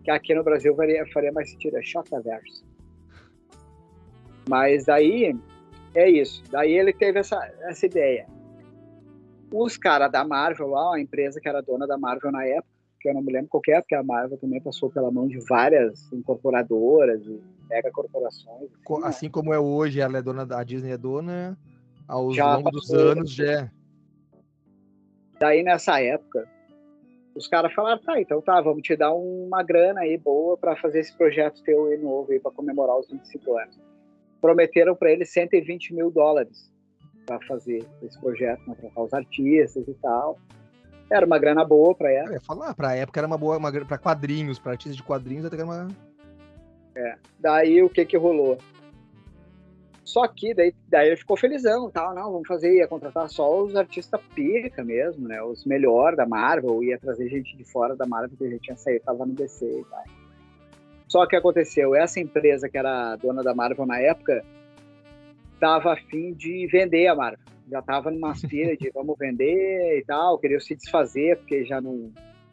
Que 0.04 0.11
aqui 0.11 0.35
no 0.35 0.44
Brasil 0.44 0.76
faria, 0.76 1.06
faria 1.06 1.32
mais 1.32 1.50
sentido, 1.50 1.78
é 1.78 1.82
Shotterverse. 1.82 2.75
Mas 4.49 4.85
daí 4.85 5.37
é 5.95 6.09
isso. 6.09 6.43
Daí 6.50 6.73
ele 6.73 6.93
teve 6.93 7.19
essa, 7.19 7.38
essa 7.62 7.87
ideia. 7.87 8.26
Os 9.53 9.76
caras 9.76 10.11
da 10.11 10.25
Marvel 10.25 10.69
lá, 10.69 10.97
a 10.97 11.00
empresa 11.00 11.41
que 11.41 11.49
era 11.49 11.62
dona 11.62 11.87
da 11.87 11.97
Marvel 11.97 12.33
na 12.33 12.45
época, 12.45 12.76
que 13.00 13.09
eu 13.09 13.15
não 13.15 13.23
me 13.23 13.33
lembro 13.33 13.49
qual 13.49 13.62
é, 13.69 13.81
porque 13.81 13.95
a 13.95 14.03
Marvel 14.03 14.38
também 14.38 14.61
passou 14.61 14.91
pela 14.91 15.11
mão 15.11 15.29
de 15.29 15.38
várias 15.47 16.12
incorporadoras 16.12 17.25
e 17.25 17.41
mega 17.69 17.91
corporações. 17.91 18.71
Assim, 18.71 19.00
né? 19.00 19.07
assim 19.07 19.31
como 19.31 19.53
é 19.53 19.59
hoje, 19.59 20.00
ela 20.00 20.19
é 20.19 20.23
dona 20.23 20.45
da 20.45 20.62
Disney 20.65 20.93
é 20.93 20.99
dona, 20.99 21.57
já 22.35 22.57
longo 22.57 22.71
dos 22.71 22.93
anos 22.93 23.33
já 23.33 23.45
é. 23.45 23.71
Daí 25.38 25.62
nessa 25.62 26.00
época, 26.00 26.49
os 27.35 27.47
caras 27.47 27.73
falaram, 27.75 28.00
tá, 28.03 28.21
então 28.21 28.41
tá, 28.41 28.61
vamos 28.61 28.83
te 28.83 28.97
dar 28.97 29.12
uma 29.12 29.62
grana 29.62 30.00
aí 30.00 30.17
boa 30.17 30.57
para 30.57 30.75
fazer 30.76 31.00
esse 31.00 31.15
projeto 31.17 31.62
teu 31.62 31.87
aí 31.87 31.99
novo 31.99 32.33
aí 32.33 32.41
para 32.41 32.50
comemorar 32.50 32.99
os 32.99 33.09
25 33.09 33.59
anos. 33.59 33.86
Prometeram 34.47 34.95
para 34.95 35.11
ele 35.11 35.25
120 35.25 35.93
mil 35.93 36.09
dólares 36.09 36.73
para 37.26 37.41
fazer 37.49 37.85
esse 38.00 38.17
projeto, 38.21 38.65
para 38.65 38.76
trocar 38.76 39.03
os 39.03 39.12
artistas 39.12 39.88
e 39.88 39.95
tal. 39.95 40.38
Era 41.11 41.26
uma 41.26 41.37
grana 41.37 41.65
boa 41.65 41.93
para 41.97 42.12
ela. 42.12 42.29
Eu 42.29 42.35
ia 42.35 42.41
falar, 42.41 42.73
pra 42.73 42.95
época 42.95 43.19
era 43.19 43.26
uma 43.26 43.37
boa, 43.37 43.57
uma, 43.59 43.73
pra 43.85 43.99
quadrinhos, 43.99 44.61
pra 44.61 44.71
artistas 44.71 44.95
de 44.95 45.03
quadrinhos 45.03 45.45
até 45.45 45.57
que 45.57 45.62
era 45.62 45.69
uma. 45.69 45.88
É. 46.95 47.17
Daí 47.41 47.83
o 47.83 47.91
que 47.91 48.07
que 48.07 48.17
rolou? 48.17 48.57
Só 50.05 50.29
que 50.29 50.55
daí, 50.55 50.73
daí 50.88 51.09
ele 51.09 51.17
ficou 51.17 51.37
felizão, 51.37 51.91
tal, 51.91 52.15
não, 52.15 52.31
vamos 52.31 52.47
fazer, 52.47 52.73
ia 52.73 52.87
contratar 52.87 53.29
só 53.29 53.65
os 53.65 53.75
artistas 53.75 54.21
pica 54.33 54.85
mesmo, 54.85 55.26
né? 55.26 55.43
Os 55.43 55.65
melhores 55.65 56.17
da 56.17 56.25
Marvel, 56.25 56.85
ia 56.85 57.00
trazer 57.00 57.29
gente 57.29 57.57
de 57.57 57.65
fora 57.65 57.97
da 57.97 58.07
Marvel 58.07 58.38
que 58.38 58.49
já 58.49 58.59
tinha 58.61 58.76
saído, 58.76 59.05
tava 59.05 59.26
no 59.26 59.35
DC 59.35 59.67
e 59.67 59.85
tal. 59.87 60.05
Só 61.07 61.27
que 61.27 61.37
aconteceu, 61.37 61.95
essa 61.95 62.21
empresa 62.21 62.69
que 62.69 62.77
era 62.77 63.17
dona 63.17 63.43
da 63.43 63.55
Marvel 63.55 63.87
na 63.87 64.01
época, 64.01 64.45
tava 65.61 65.93
afim 65.93 66.33
de 66.33 66.67
vender 66.67 67.07
a 67.07 67.15
Marvel 67.15 67.47
já 67.71 67.81
estava 67.81 68.11
numa 68.11 68.33
pilhas 68.49 68.79
de 68.79 68.91
vamos 68.91 69.17
vender 69.19 69.99
e 69.99 70.05
tal, 70.05 70.39
queria 70.39 70.61
se 70.61 70.75
desfazer, 70.75 71.37
porque 71.39 71.65
já 71.65 71.81
não. 71.81 72.11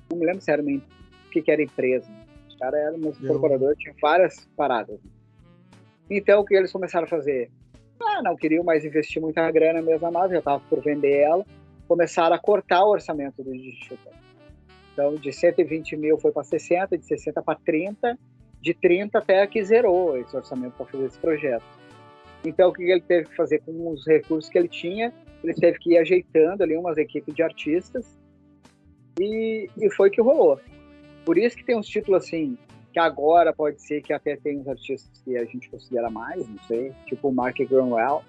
Não 0.10 0.18
me 0.18 0.26
lembro 0.26 0.42
se 0.42 0.52
era 0.52 0.62
uma, 0.62 0.78
o 0.78 1.30
que, 1.32 1.42
que 1.42 1.52
era 1.52 1.62
empresa. 1.62 2.10
Os 2.48 2.56
caras 2.56 2.80
eram 2.80 2.98
um 2.98 3.10
incorporador, 3.10 3.76
tinha 3.78 3.94
várias 4.02 4.46
paradas. 4.58 5.00
Então 6.10 6.42
o 6.42 6.46
que 6.46 6.56
eles 6.56 6.72
começaram 6.72 7.06
a 7.06 7.10
fazer? 7.10 7.50
Ah, 8.02 8.22
não 8.22 8.36
queriam 8.36 8.64
mais 8.64 8.84
investir 8.84 9.22
muita 9.22 9.50
grana 9.50 9.82
mesmo 9.82 10.12
na 10.12 10.28
já 10.28 10.40
estava 10.40 10.62
por 10.70 10.82
vender 10.82 11.22
ela. 11.22 11.46
Começaram 11.88 12.36
a 12.36 12.40
cortar 12.40 12.84
o 12.84 12.92
orçamento 12.92 13.42
do 13.44 13.52
digital. 13.52 14.14
Então, 14.92 15.16
de 15.16 15.34
120 15.34 15.96
mil 15.96 16.20
foi 16.20 16.32
para 16.32 16.44
60, 16.44 16.98
de 16.98 17.06
60 17.06 17.42
para 17.42 17.58
30, 17.66 18.18
de 18.64 18.74
30 18.74 19.18
até 19.18 19.46
que 19.46 19.62
zerou 19.62 20.18
esse 20.18 20.34
orçamento 20.34 20.72
para 20.78 20.86
fazer 20.86 21.06
esse 21.06 21.20
projeto. 21.20 21.66
Então, 22.46 22.70
o 22.70 22.74
que 22.74 22.84
ele 22.84 23.02
teve 23.02 23.28
que 23.28 23.36
fazer 23.36 23.60
com 23.60 23.92
os 23.92 24.08
recursos 24.08 24.50
que 24.50 24.58
ele 24.58 24.70
tinha? 24.70 25.14
Ele 25.44 25.54
teve 25.54 25.78
que 25.80 25.92
ir 25.92 25.98
ajeitando 25.98 26.64
ali 26.64 26.78
umas 26.78 26.98
equipes 26.98 27.36
de 27.36 27.44
artistas 27.44 28.18
e, 29.20 29.70
e 29.78 29.92
foi 29.92 30.10
que 30.10 30.22
rolou. 30.22 30.58
Por 31.26 31.38
isso 31.38 31.58
que 31.58 31.66
tem 31.66 31.78
uns 31.78 31.88
títulos 31.88 32.24
assim, 32.24 32.58
que 32.94 33.00
agora 33.00 33.52
pode 33.52 33.82
ser 33.82 34.02
que 34.02 34.14
até 34.14 34.38
tem 34.38 34.60
uns 34.60 34.68
artistas 34.68 35.22
que 35.24 35.36
a 35.36 35.44
gente 35.44 35.70
considera 35.70 36.10
mais, 36.10 36.48
não 36.48 36.60
sei, 36.60 36.94
tipo 37.06 37.28
o 37.28 37.34
Mark 37.34 37.58
Grunwald, 37.58 38.26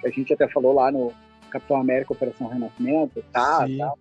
que 0.00 0.06
a 0.06 0.10
gente 0.10 0.32
até 0.32 0.48
falou 0.48 0.72
lá 0.72 0.90
no 0.90 1.12
Capitão 1.50 1.76
América 1.76 2.14
Operação 2.14 2.46
Renascimento, 2.46 3.22
tá, 3.30 3.66
tá. 3.66 3.92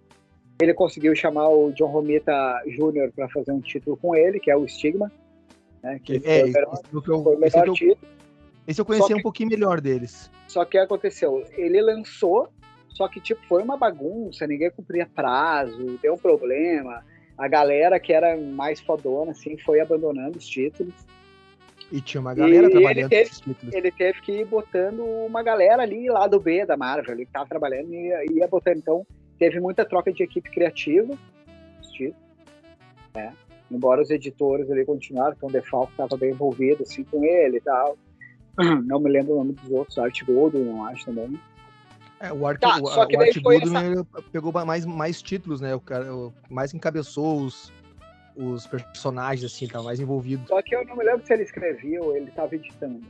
Ele 0.62 0.74
conseguiu 0.74 1.15
chamar 1.15 1.50
o 1.50 1.72
John 1.72 1.88
Romita 1.88 2.62
Jr. 2.68 3.12
para 3.15 3.27
fazer 3.30 3.51
um 3.51 3.60
título 3.60 3.98
com 3.98 4.15
ele, 4.15 4.39
que 4.39 4.51
é 4.51 4.56
o 4.56 4.68
Stigma. 4.68 5.12
Né, 5.82 6.00
que 6.03 6.22
é, 6.24 6.41
esse, 6.41 6.60
eu, 6.94 7.01
foi 7.01 7.15
o 7.15 7.39
melhor 7.39 7.68
esse, 7.68 7.88
eu, 7.88 7.98
esse 8.68 8.82
eu 8.82 8.86
conhecia 8.86 9.15
que, 9.15 9.20
um 9.20 9.24
pouquinho 9.24 9.50
melhor 9.50 9.82
deles. 9.82 10.30
Só 10.48 10.63
que 10.63 10.77
aconteceu, 10.77 11.44
ele 11.58 11.82
lançou, 11.82 12.50
só 12.89 13.08
que 13.08 13.20
tipo 13.20 13.41
foi 13.48 13.63
uma 13.63 13.75
bagunça, 13.75 14.46
ninguém 14.46 14.70
cumpria 14.70 15.08
prazo, 15.08 15.98
deu 16.01 16.13
um 16.13 16.18
problema. 16.18 17.03
A 17.36 17.48
galera 17.48 18.00
que 18.00 18.13
era 18.13 18.38
mais 18.38 18.80
fodona 18.80 19.32
assim 19.32 19.58
foi 19.58 19.80
abandonando 19.80 20.38
os 20.38 20.46
títulos. 20.46 20.94
E 21.91 22.00
tinha 22.00 22.22
uma 22.22 22.36
galera 22.36 22.68
e 22.68 22.70
trabalhando 22.70 23.10
teve, 23.10 23.22
esses 23.24 23.39
títulos. 23.41 23.74
Ele 23.74 23.91
teve 23.91 24.22
que 24.22 24.32
ir 24.32 24.46
botando 24.46 25.03
uma 25.03 25.41
galera 25.41 25.82
ali 25.82 26.08
lá 26.08 26.27
do 26.27 26.39
B 26.39 26.65
da 26.65 26.77
Marvel, 26.77 27.15
ele 27.15 27.25
que 27.25 27.32
tava 27.32 27.50
trabalhando 27.50 27.91
e 27.91 28.08
ia, 28.08 28.32
ia 28.32 28.48
botando. 28.48 28.77
Então, 28.77 29.06
teve 29.41 29.60
muita 29.60 29.83
troca 29.83 30.13
de 30.13 30.21
equipe 30.21 30.51
criativa, 30.51 31.17
né? 33.15 33.33
embora 33.71 34.00
os 34.00 34.12
editores 34.12 34.69
ali 34.69 34.86
continuaram, 34.86 35.33
então 35.36 35.50
o 35.50 35.51
Defalco 35.51 35.89
estava 35.89 36.15
bem 36.15 36.29
envolvido 36.29 36.83
assim 36.83 37.03
com 37.03 37.25
ele 37.25 37.57
e 37.57 37.62
tal. 37.62 37.98
Não 38.86 39.00
me 39.00 39.10
lembro 39.10 39.33
o 39.33 39.38
nome 39.38 39.53
dos 39.53 39.71
outros, 39.71 39.98
Art 39.98 40.21
Goldwyn, 40.24 40.65
não 40.65 40.86
acho 40.86 41.05
também. 41.05 41.39
É, 42.19 42.31
o 42.31 42.45
Art, 42.45 42.60
tá, 42.60 42.77
o, 42.79 42.86
só 42.86 43.07
que 43.07 43.17
o 43.17 43.21
Art 43.21 43.36
Goldwyn 43.41 43.93
essa... 43.93 44.05
pegou 44.31 44.51
mais, 44.51 44.86
mais 44.86 45.21
títulos, 45.24 45.60
né? 45.60 45.74
O 45.74 45.79
cara 45.79 46.05
mais 46.48 46.71
encabeçou 46.74 47.41
os, 47.41 47.74
os 48.36 48.67
personagens, 48.67 49.51
assim, 49.51 49.67
tava 49.67 49.86
mais 49.86 50.00
envolvido. 50.00 50.48
Só 50.48 50.62
que 50.62 50.75
eu 50.75 50.86
não 50.86 50.95
me 50.95 51.03
lembro 51.03 51.25
se 51.25 51.33
ele 51.33 51.43
escrevia 51.43 52.03
ou 52.03 52.15
ele 52.15 52.29
estava 52.29 52.53
editando. 52.53 53.01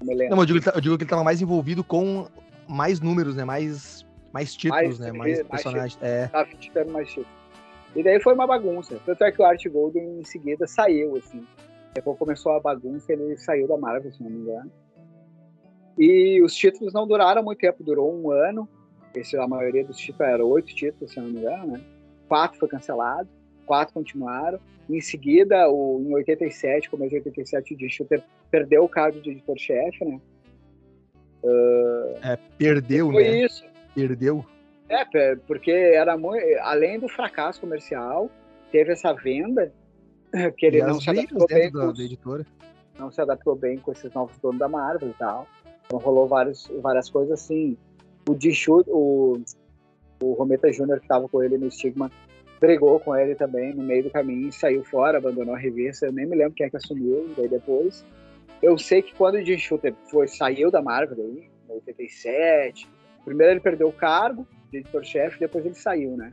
Não 0.00 0.06
me 0.06 0.14
lembro. 0.14 0.34
Não, 0.34 0.42
eu 0.42 0.46
digo, 0.46 0.58
eu 0.74 0.80
digo 0.80 0.96
que 0.96 1.04
ele 1.04 1.06
estava 1.06 1.22
mais 1.22 1.40
envolvido 1.40 1.84
com 1.84 2.26
mais 2.66 2.98
números, 2.98 3.36
né? 3.36 3.44
Mais, 3.44 4.04
mais 4.32 4.54
títulos, 4.54 4.98
mais, 4.98 4.98
né? 4.98 5.12
Mais, 5.12 5.38
mais 5.38 5.48
personagens. 5.48 5.92
Títulos. 5.94 6.14
É. 6.14 6.28
Tava 6.28 6.50
editando 6.50 6.92
mais 6.92 7.08
títulos. 7.08 7.42
E 7.94 8.02
daí 8.02 8.20
foi 8.20 8.34
uma 8.34 8.46
bagunça. 8.46 8.98
Tanto 9.04 9.24
é 9.24 9.30
que 9.30 9.40
o 9.40 9.44
Art 9.44 9.62
Golden 9.68 10.20
em 10.20 10.24
seguida 10.24 10.66
saiu, 10.66 11.16
assim. 11.16 11.46
Depois 11.94 12.18
começou 12.18 12.52
a 12.52 12.60
bagunça, 12.60 13.12
ele 13.12 13.36
saiu 13.36 13.68
da 13.68 13.76
Marvel, 13.76 14.12
se 14.12 14.22
não 14.22 14.30
me 14.30 14.38
engano. 14.38 14.72
E 15.98 16.40
os 16.42 16.54
títulos 16.54 16.94
não 16.94 17.06
duraram 17.06 17.42
muito 17.42 17.58
tempo, 17.58 17.84
durou 17.84 18.14
um 18.14 18.30
ano. 18.30 18.66
Esse, 19.14 19.36
a 19.36 19.46
maioria 19.46 19.84
dos 19.84 19.98
títulos 19.98 20.32
eram 20.32 20.46
oito 20.46 20.74
títulos, 20.74 21.12
se 21.12 21.20
não 21.20 21.28
me 21.28 21.38
engano, 21.38 21.72
né? 21.72 21.80
Quatro 22.26 22.58
foi 22.58 22.68
cancelado, 22.68 23.28
quatro 23.66 23.92
continuaram. 23.92 24.58
Em 24.88 25.00
seguida, 25.02 25.68
o, 25.68 26.00
em 26.00 26.14
87, 26.14 26.88
começo 26.88 27.10
de 27.10 27.16
87, 27.16 27.74
o 27.74 27.78
Jim 27.78 27.90
Shooter 27.90 28.22
perdeu 28.50 28.84
o 28.84 28.88
cargo 28.88 29.20
de 29.20 29.30
editor-chefe, 29.30 30.02
né? 30.02 30.18
Uh, 31.44 32.18
é, 32.22 32.38
perdeu, 32.56 33.10
foi 33.10 33.24
né? 33.24 33.44
isso. 33.44 33.64
Perdeu. 33.94 34.44
É, 34.88 35.36
porque 35.46 35.70
era 35.70 36.16
muito, 36.16 36.44
além 36.60 36.98
do 36.98 37.08
fracasso 37.08 37.60
comercial, 37.60 38.30
teve 38.70 38.92
essa 38.92 39.12
venda 39.12 39.72
que 40.56 40.66
ele 40.66 40.82
não 40.82 41.00
se 41.00 41.10
adaptou 41.10 41.46
bem 41.46 41.72
com 41.72 41.86
os, 41.86 41.98
da 41.98 42.04
editora. 42.04 42.46
não 42.98 43.10
se 43.10 43.20
adaptou 43.20 43.54
bem 43.56 43.78
com 43.78 43.92
esses 43.92 44.12
novos 44.12 44.36
donos 44.38 44.58
da 44.58 44.68
Marvel 44.68 45.10
e 45.10 45.14
tal. 45.14 45.46
Então 45.86 45.98
rolou 45.98 46.26
vários, 46.26 46.70
várias 46.80 47.08
coisas 47.08 47.40
assim. 47.40 47.76
O 48.28 48.34
Dishu, 48.34 48.84
o, 48.86 49.42
o 50.22 50.32
Rometa 50.34 50.72
Júnior 50.72 50.98
que 50.98 51.04
estava 51.04 51.28
com 51.28 51.42
ele 51.42 51.58
no 51.58 51.70
Stigma 51.70 52.10
brigou 52.60 53.00
com 53.00 53.16
ele 53.16 53.34
também 53.34 53.74
no 53.74 53.82
meio 53.82 54.04
do 54.04 54.10
caminho, 54.10 54.52
saiu 54.52 54.84
fora, 54.84 55.18
abandonou 55.18 55.54
a 55.54 55.58
revista. 55.58 56.06
Eu 56.06 56.12
nem 56.12 56.26
me 56.26 56.36
lembro 56.36 56.54
quem 56.54 56.66
é 56.66 56.70
que 56.70 56.76
assumiu 56.76 57.28
daí 57.36 57.48
depois. 57.48 58.04
Eu 58.62 58.78
sei 58.78 59.02
que 59.02 59.12
quando 59.16 59.34
o 59.34 59.44
Jim 59.44 59.58
Shooter 59.58 59.92
foi, 60.08 60.28
saiu 60.28 60.70
da 60.70 60.80
Marvel 60.80 61.24
aí, 61.24 61.50
em 61.68 61.72
87, 61.72 62.88
primeiro 63.24 63.54
ele 63.54 63.60
perdeu 63.60 63.88
o 63.88 63.92
cargo, 63.92 64.46
de 64.70 64.78
editor-chefe, 64.78 65.38
depois 65.38 65.64
ele 65.64 65.74
saiu, 65.74 66.16
né? 66.16 66.32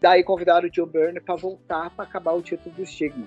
Daí 0.00 0.22
convidaram 0.22 0.68
o 0.68 0.74
Joe 0.74 0.88
Byrne 0.88 1.20
para 1.20 1.36
voltar 1.36 1.90
para 1.90 2.04
acabar 2.04 2.32
o 2.32 2.42
título 2.42 2.74
do 2.74 2.84
Stigma, 2.84 3.26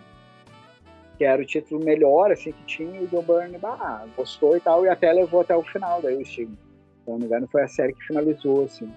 que 1.18 1.24
era 1.24 1.42
o 1.42 1.46
título 1.46 1.84
melhor 1.84 2.32
assim 2.32 2.52
que 2.52 2.64
tinha, 2.66 3.00
e 3.00 3.06
o 3.06 3.10
Joe 3.10 3.24
Byrne 3.24 3.58
bah, 3.58 4.06
gostou 4.16 4.56
e 4.56 4.60
tal, 4.60 4.86
e 4.86 4.90
até 4.90 5.12
levou 5.12 5.42
até 5.42 5.56
o 5.56 5.64
final 5.64 6.02
daí 6.02 6.22
o 6.22 6.26
Stigma. 6.26 6.58
Se 7.04 7.10
não 7.10 7.18
me 7.18 7.26
engano, 7.26 7.48
foi 7.48 7.64
a 7.64 7.68
série 7.68 7.94
que 7.94 8.06
finalizou, 8.06 8.66
assim. 8.66 8.92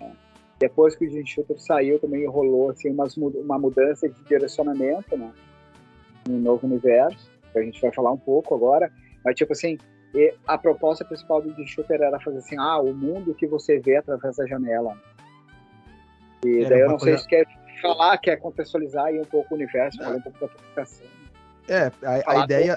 Né? 0.00 0.12
Depois 0.58 0.96
que 0.96 1.06
o 1.06 1.10
Jim 1.10 1.26
Shooter 1.26 1.60
saiu, 1.60 1.98
também 1.98 2.26
rolou 2.26 2.70
assim, 2.70 2.88
umas, 2.88 3.14
uma 3.16 3.58
mudança 3.58 4.08
de 4.08 4.24
direcionamento, 4.24 5.16
né? 5.16 5.30
No 6.26 6.38
novo 6.38 6.66
universo, 6.66 7.30
que 7.52 7.58
a 7.58 7.62
gente 7.62 7.80
vai 7.80 7.92
falar 7.92 8.10
um 8.10 8.16
pouco 8.16 8.54
agora. 8.54 8.90
Mas, 9.22 9.36
tipo 9.36 9.52
assim, 9.52 9.76
e 10.14 10.34
a 10.46 10.58
proposta 10.58 11.04
principal 11.04 11.40
do 11.40 11.66
Shooter 11.66 12.00
era 12.02 12.20
fazer 12.20 12.38
assim, 12.38 12.58
ah, 12.58 12.78
o 12.78 12.92
mundo 12.92 13.34
que 13.34 13.46
você 13.46 13.78
vê 13.78 13.96
através 13.96 14.36
da 14.36 14.46
janela. 14.46 14.96
E 16.44 16.60
era 16.60 16.68
daí 16.68 16.80
eu 16.80 16.88
não 16.88 16.98
coisa... 16.98 17.18
sei 17.18 17.22
se 17.22 17.28
quer 17.28 17.46
falar, 17.80 18.18
quer 18.18 18.36
contextualizar 18.36 19.06
aí 19.06 19.18
um 19.18 19.24
pouco 19.24 19.54
o 19.54 19.56
universo, 19.56 19.98
falar 19.98 20.16
um 20.16 20.20
pouco 20.20 20.38
da 20.38 20.46
aplicação. 20.46 21.06
É, 21.68 21.90
a, 22.02 22.40
a 22.40 22.44
ideia 22.44 22.76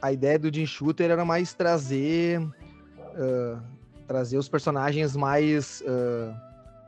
a 0.00 0.12
ideia 0.12 0.38
do 0.38 0.52
Jim 0.52 0.66
Shooter 0.66 1.10
era 1.10 1.24
mais 1.24 1.54
trazer 1.54 2.40
uh, 2.40 3.60
trazer 4.06 4.38
os 4.38 4.48
personagens 4.48 5.14
mais 5.16 5.82
uh, 5.82 6.34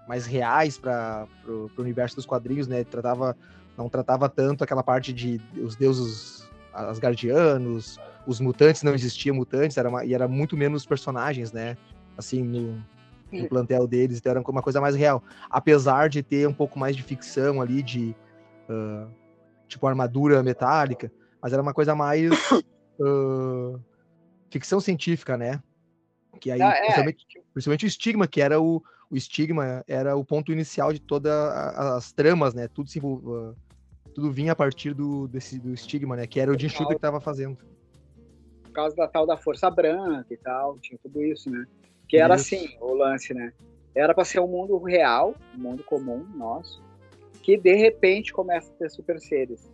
mais 0.09 0.27
reais 0.27 0.79
para 0.79 1.27
o 1.47 1.71
universo 1.79 2.17
dos 2.17 2.27
quadrinhos, 2.27 2.67
né? 2.67 2.85
Tratava 2.85 3.37
não 3.77 3.89
tratava 3.89 4.29
tanto 4.29 4.65
aquela 4.65 4.83
parte 4.83 5.13
de 5.13 5.41
os 5.57 5.77
deuses 5.77 6.40
asgardianos, 6.73 7.99
os 8.27 8.41
mutantes 8.41 8.83
não 8.83 8.95
existiam 8.95 9.35
mutantes, 9.35 9.77
era 9.77 9.89
uma, 9.89 10.05
e 10.05 10.15
era 10.15 10.29
muito 10.29 10.57
menos 10.57 10.87
personagens, 10.87 11.53
né? 11.53 11.77
Assim, 12.17 12.43
no, 12.43 12.85
no 13.33 13.49
plantel 13.49 13.87
deles, 13.87 14.19
então 14.19 14.31
era 14.31 14.41
uma 14.41 14.63
coisa 14.63 14.81
mais 14.81 14.95
real. 14.95 15.23
Apesar 15.49 16.09
de 16.09 16.23
ter 16.23 16.47
um 16.47 16.53
pouco 16.53 16.79
mais 16.79 16.97
de 16.97 17.03
ficção 17.03 17.61
ali, 17.61 17.83
de 17.83 18.15
uh, 18.69 19.11
tipo 19.67 19.87
armadura 19.87 20.43
metálica, 20.43 21.11
mas 21.41 21.53
era 21.53 21.63
uma 21.63 21.73
coisa 21.73 21.95
mais 21.95 22.31
uh, 23.01 23.81
ficção 24.51 24.81
científica, 24.81 25.37
né? 25.37 25.63
Que 26.39 26.51
aí, 26.51 26.63
ah, 26.63 26.71
é. 26.71 26.81
principalmente, 26.81 27.27
principalmente, 27.53 27.85
o 27.85 27.89
estigma, 27.89 28.27
que 28.27 28.41
era 28.41 28.61
o, 28.61 28.83
o 29.11 29.17
estigma 29.17 29.85
era 29.87 30.17
o 30.17 30.25
ponto 30.25 30.53
inicial 30.53 30.93
de 30.93 31.01
todas 31.01 31.33
as 31.33 32.13
tramas, 32.13 32.55
né? 32.55 32.69
Tudo 32.69 32.89
se 32.89 32.99
uh, 33.01 33.57
tudo 34.21 34.31
vinha 34.31 34.53
a 34.53 34.57
partir 34.57 34.93
do, 34.93 35.27
desse, 35.27 35.59
do 35.59 35.73
estigma, 35.73 36.15
né? 36.15 36.27
Que 36.27 36.39
era 36.39 36.53
o 36.53 36.59
Jim 36.59 36.69
Shooter 36.69 36.89
que 36.89 36.95
estava 36.97 37.21
fazendo. 37.21 37.57
Por 38.63 38.73
causa 38.73 38.95
da 38.95 39.09
tal 39.09 39.27
da 39.27 39.37
força 39.37 39.71
branca 39.71 40.27
e 40.31 40.37
tal, 40.37 40.79
tinha 40.79 40.99
tudo 41.03 41.23
isso, 41.23 41.51
né? 41.51 41.65
Que 42.07 42.19
era 42.19 42.35
isso. 42.35 42.55
assim, 42.55 42.77
o 42.81 42.93
lance, 42.93 43.33
né? 43.33 43.53
Era 43.95 44.15
para 44.15 44.25
ser 44.25 44.41
um 44.41 44.47
mundo 44.47 44.77
real, 44.79 45.35
um 45.57 45.63
mundo 45.63 45.83
comum 45.83 46.25
nosso, 46.37 46.83
que 47.43 47.57
de 47.57 47.75
repente 47.75 48.33
começa 48.33 48.71
a 48.71 48.75
ter 48.75 48.91
super 48.91 49.19
seres. 49.19 49.73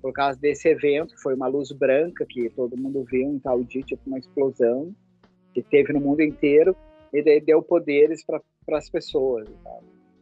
Por 0.00 0.12
causa 0.12 0.38
desse 0.38 0.68
evento, 0.68 1.14
foi 1.22 1.34
uma 1.34 1.46
luz 1.46 1.70
branca 1.70 2.26
que 2.26 2.48
todo 2.50 2.76
mundo 2.76 3.04
viu 3.04 3.28
em 3.28 3.38
tal 3.38 3.62
dia, 3.62 3.82
tipo 3.82 4.02
uma 4.06 4.18
explosão 4.18 4.94
que 5.52 5.62
teve 5.62 5.92
no 5.92 6.00
mundo 6.00 6.22
inteiro, 6.22 6.74
e 7.12 7.22
daí 7.22 7.40
deu 7.40 7.62
poderes 7.62 8.24
para 8.24 8.40
as 8.72 8.88
pessoas. 8.88 9.46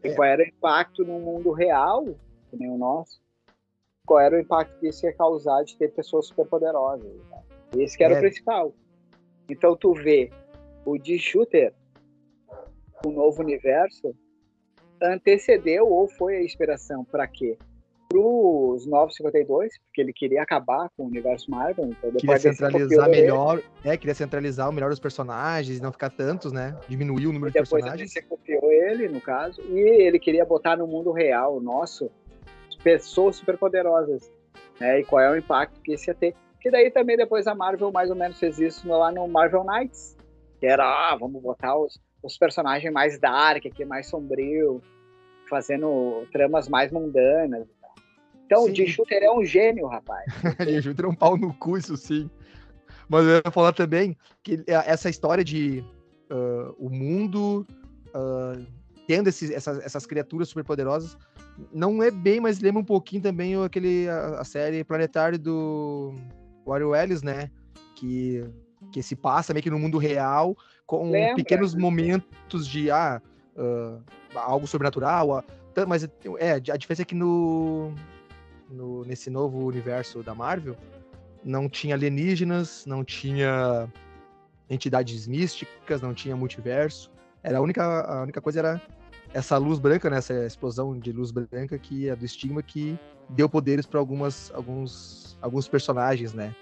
E, 0.05 0.09
é. 0.09 0.15
qual 0.15 0.29
era 0.29 0.43
o 0.43 0.47
impacto 0.47 1.05
no 1.05 1.19
mundo 1.21 1.53
real, 1.53 2.05
que 2.51 2.57
nem 2.57 2.69
o 2.69 2.77
nosso, 2.77 3.22
qual 4.07 4.21
era 4.21 4.37
o 4.37 4.41
impacto 4.41 4.79
que 4.79 4.89
isso 4.89 5.07
ia 5.07 5.13
causar 5.13 5.63
de 5.65 5.77
ter 5.77 5.89
pessoas 5.93 6.27
superpoderosas. 6.27 7.11
Esse 7.77 7.97
que 7.97 8.05
era 8.05 8.15
é. 8.15 8.17
o 8.19 8.21
principal. 8.21 8.75
Então 9.49 9.77
tu 9.77 9.95
vê 9.95 10.31
o 10.85 10.99
D-Shooter, 10.99 11.73
o 13.05 13.11
novo 13.11 13.43
universo, 13.43 14.15
antecedeu 15.01 15.89
ou 15.89 16.09
foi 16.09 16.37
a 16.37 16.43
inspiração 16.43 17.05
para 17.05 17.27
quê? 17.27 17.57
Para 18.09 18.21
os 18.21 18.87
952, 18.87 19.79
porque 19.79 20.01
ele 20.03 20.13
queria 20.13 20.43
acabar 20.43 20.91
com 20.97 21.05
o 21.05 21.07
universo 21.07 21.51
Marvel. 21.51 21.87
Então 21.87 22.13
queria 22.13 22.39
centralizar 22.39 23.09
melhor, 23.09 23.59
ele. 23.59 23.91
é, 23.93 23.97
queria 23.97 24.15
centralizar 24.15 24.69
o 24.69 24.73
melhor 24.73 24.91
dos 24.91 25.01
personagens, 25.01 25.81
não 25.81 25.91
ficar 25.91 26.11
tantos, 26.11 26.53
né? 26.53 26.79
Diminuir 26.89 27.27
o 27.27 27.33
número 27.33 27.49
e 27.49 27.53
de 27.53 27.59
personagens. 27.59 28.13
Depois 28.13 28.13
você 28.13 28.23
copiou 28.23 28.71
ele, 28.71 29.09
no 29.09 29.21
caso, 29.21 29.63
e 29.63 29.79
ele 29.79 30.19
queria 30.19 30.45
botar 30.45 30.77
no 30.77 30.87
mundo 30.87 31.11
real, 31.11 31.59
nosso, 31.61 32.11
pessoas 32.83 33.37
superpoderosas. 33.37 34.31
Né? 34.81 35.01
E 35.01 35.05
qual 35.05 35.21
é 35.23 35.31
o 35.31 35.37
impacto 35.37 35.81
que 35.81 35.95
isso 35.95 36.11
ia 36.11 36.15
ter. 36.15 36.35
Que 36.61 36.71
daí 36.71 36.91
também 36.91 37.17
depois 37.17 37.47
a 37.47 37.55
Marvel 37.55 37.91
mais 37.91 38.11
ou 38.11 38.17
menos 38.17 38.39
fez 38.39 38.59
isso 38.59 38.87
lá 38.89 39.11
no 39.11 39.27
Marvel 39.29 39.65
Knights. 39.65 40.17
Que 40.61 40.67
era, 40.67 40.85
ah, 40.85 41.17
vamos 41.17 41.43
botar 41.43 41.77
os, 41.77 42.01
os 42.23 42.39
personagens 42.39 42.93
mais 42.93 43.19
dark 43.19 43.67
aqui, 43.67 43.85
mais 43.85 44.07
sombrio, 44.07 44.81
fazendo 45.49 46.27
tramas 46.33 46.69
mais 46.69 46.93
mundanas. 46.93 47.67
Então 48.47 48.65
sim. 48.65 48.71
o 48.71 48.75
Jim-Shooter 48.75 49.23
é 49.23 49.33
um 49.33 49.45
gênio, 49.45 49.87
rapaz. 49.87 50.25
Jim-Shooter 50.61 51.07
é 51.07 51.09
um 51.09 51.15
pau 51.15 51.37
no 51.37 51.53
cu, 51.55 51.77
isso 51.77 51.97
sim. 51.97 52.31
Mas 53.09 53.27
eu 53.27 53.43
ia 53.45 53.51
falar 53.51 53.73
também 53.73 54.17
que 54.43 54.63
essa 54.67 55.11
história 55.11 55.45
de 55.45 55.85
uh, 56.31 56.75
o 56.79 56.89
mundo 56.89 57.67
uh, 58.15 58.67
tendo 59.13 59.29
essas, 59.29 59.79
essas 59.85 60.07
criaturas 60.07 60.49
superpoderosas 60.49 61.19
não 61.71 62.03
é 62.03 62.11
bem, 62.11 62.41
mas 62.41 62.61
lembra 62.61 62.81
um 62.81 62.85
pouquinho 62.85 63.21
também 63.21 63.63
aquele, 63.63 64.09
a, 64.09 64.41
a 64.41 64.45
série 64.45 64.83
Planetário 64.83 65.39
do 65.39 66.15
Wario 66.67 66.97
Ellis, 66.97 67.23
né? 67.23 67.51
Que, 67.95 68.43
que 68.91 69.03
se 69.03 69.15
passa 69.15 69.53
meio 69.53 69.63
que 69.63 69.69
no 69.69 69.79
mundo 69.79 69.99
real, 69.99 70.57
com 70.87 71.11
lembra. 71.11 71.35
pequenos 71.35 71.75
momentos 71.75 72.67
de 72.67 72.91
ah, 72.91 73.21
uh, 73.55 74.03
algo 74.35 74.67
sobrenatural. 74.67 75.41
Uh, 75.41 75.87
mas 75.87 76.09
é, 76.39 76.53
a 76.53 76.77
diferença 76.79 77.03
é 77.03 77.05
que 77.05 77.15
no, 77.15 77.93
no, 78.71 79.05
nesse 79.05 79.29
novo 79.29 79.63
universo 79.67 80.23
da 80.23 80.35
Marvel 80.35 80.75
não 81.45 81.69
tinha 81.69 81.95
alienígenas, 81.95 82.87
não 82.87 83.05
tinha 83.05 83.93
entidades 84.71 85.27
místicas, 85.27 86.01
não 86.01 86.15
tinha 86.15 86.35
multiverso. 86.35 87.13
Era 87.43 87.59
a 87.59 87.61
única, 87.61 87.85
a 87.85 88.23
única 88.23 88.41
coisa 88.41 88.61
era 88.61 88.83
essa 89.35 89.57
luz 89.57 89.79
branca, 89.79 90.11
né, 90.11 90.19
essa 90.19 90.47
explosão 90.47 90.99
de 90.99 91.13
luz 91.13 91.31
branca 91.31 91.79
que 91.79 92.09
é 92.09 92.17
do 92.17 92.25
estigma 92.25 92.63
que 92.63 92.99
deu 93.29 93.49
poderes 93.49 93.87
para 93.87 93.99
algumas 93.99 94.53
alguns 94.55 95.37
alguns 95.41 95.67
personagens, 95.67 96.33
né? 96.35 96.55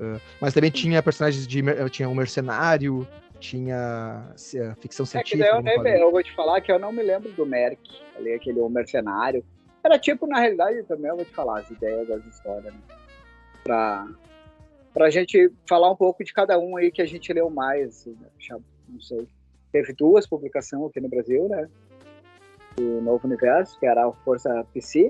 Uh, 0.00 0.20
mas 0.40 0.54
também 0.54 0.70
tinha 0.70 1.02
personagens 1.02 1.46
de 1.46 1.62
tinha 1.90 2.08
um 2.08 2.14
mercenário, 2.14 3.06
tinha 3.40 4.32
ficção 4.80 5.04
científica. 5.04 5.44
É 5.44 5.50
que 5.50 5.56
eu, 5.56 5.82
nem, 5.82 6.00
eu 6.00 6.10
vou 6.10 6.22
te 6.22 6.32
falar 6.34 6.60
que 6.60 6.70
eu 6.70 6.78
não 6.78 6.92
me 6.92 7.02
lembro 7.02 7.30
do 7.32 7.44
Merc, 7.44 7.80
ali 8.16 8.32
aquele 8.32 8.60
um 8.60 8.68
mercenário. 8.68 9.44
Era 9.84 9.98
tipo 9.98 10.26
na 10.26 10.40
realidade 10.40 10.82
também 10.84 11.10
eu 11.10 11.16
vou 11.16 11.24
te 11.24 11.34
falar 11.34 11.60
as 11.60 11.70
ideias 11.70 12.06
das 12.08 12.24
histórias, 12.26 12.72
né? 12.72 12.80
Para 13.64 14.08
pra 14.94 15.10
gente 15.10 15.52
falar 15.68 15.90
um 15.90 15.96
pouco 15.96 16.24
de 16.24 16.32
cada 16.32 16.58
um 16.58 16.76
aí 16.76 16.90
que 16.90 17.02
a 17.02 17.06
gente 17.06 17.32
leu 17.32 17.48
mais, 17.50 17.88
assim, 17.88 18.16
né? 18.20 18.58
não 18.88 19.00
sei. 19.00 19.28
Teve 19.70 19.92
duas 19.92 20.26
publicações 20.26 20.88
aqui 20.88 21.00
no 21.00 21.08
Brasil, 21.08 21.48
né? 21.48 21.68
Do 22.78 23.02
novo 23.02 23.26
universo, 23.26 23.78
que 23.78 23.86
era 23.86 24.06
a 24.06 24.12
Força 24.12 24.64
PC. 24.72 25.08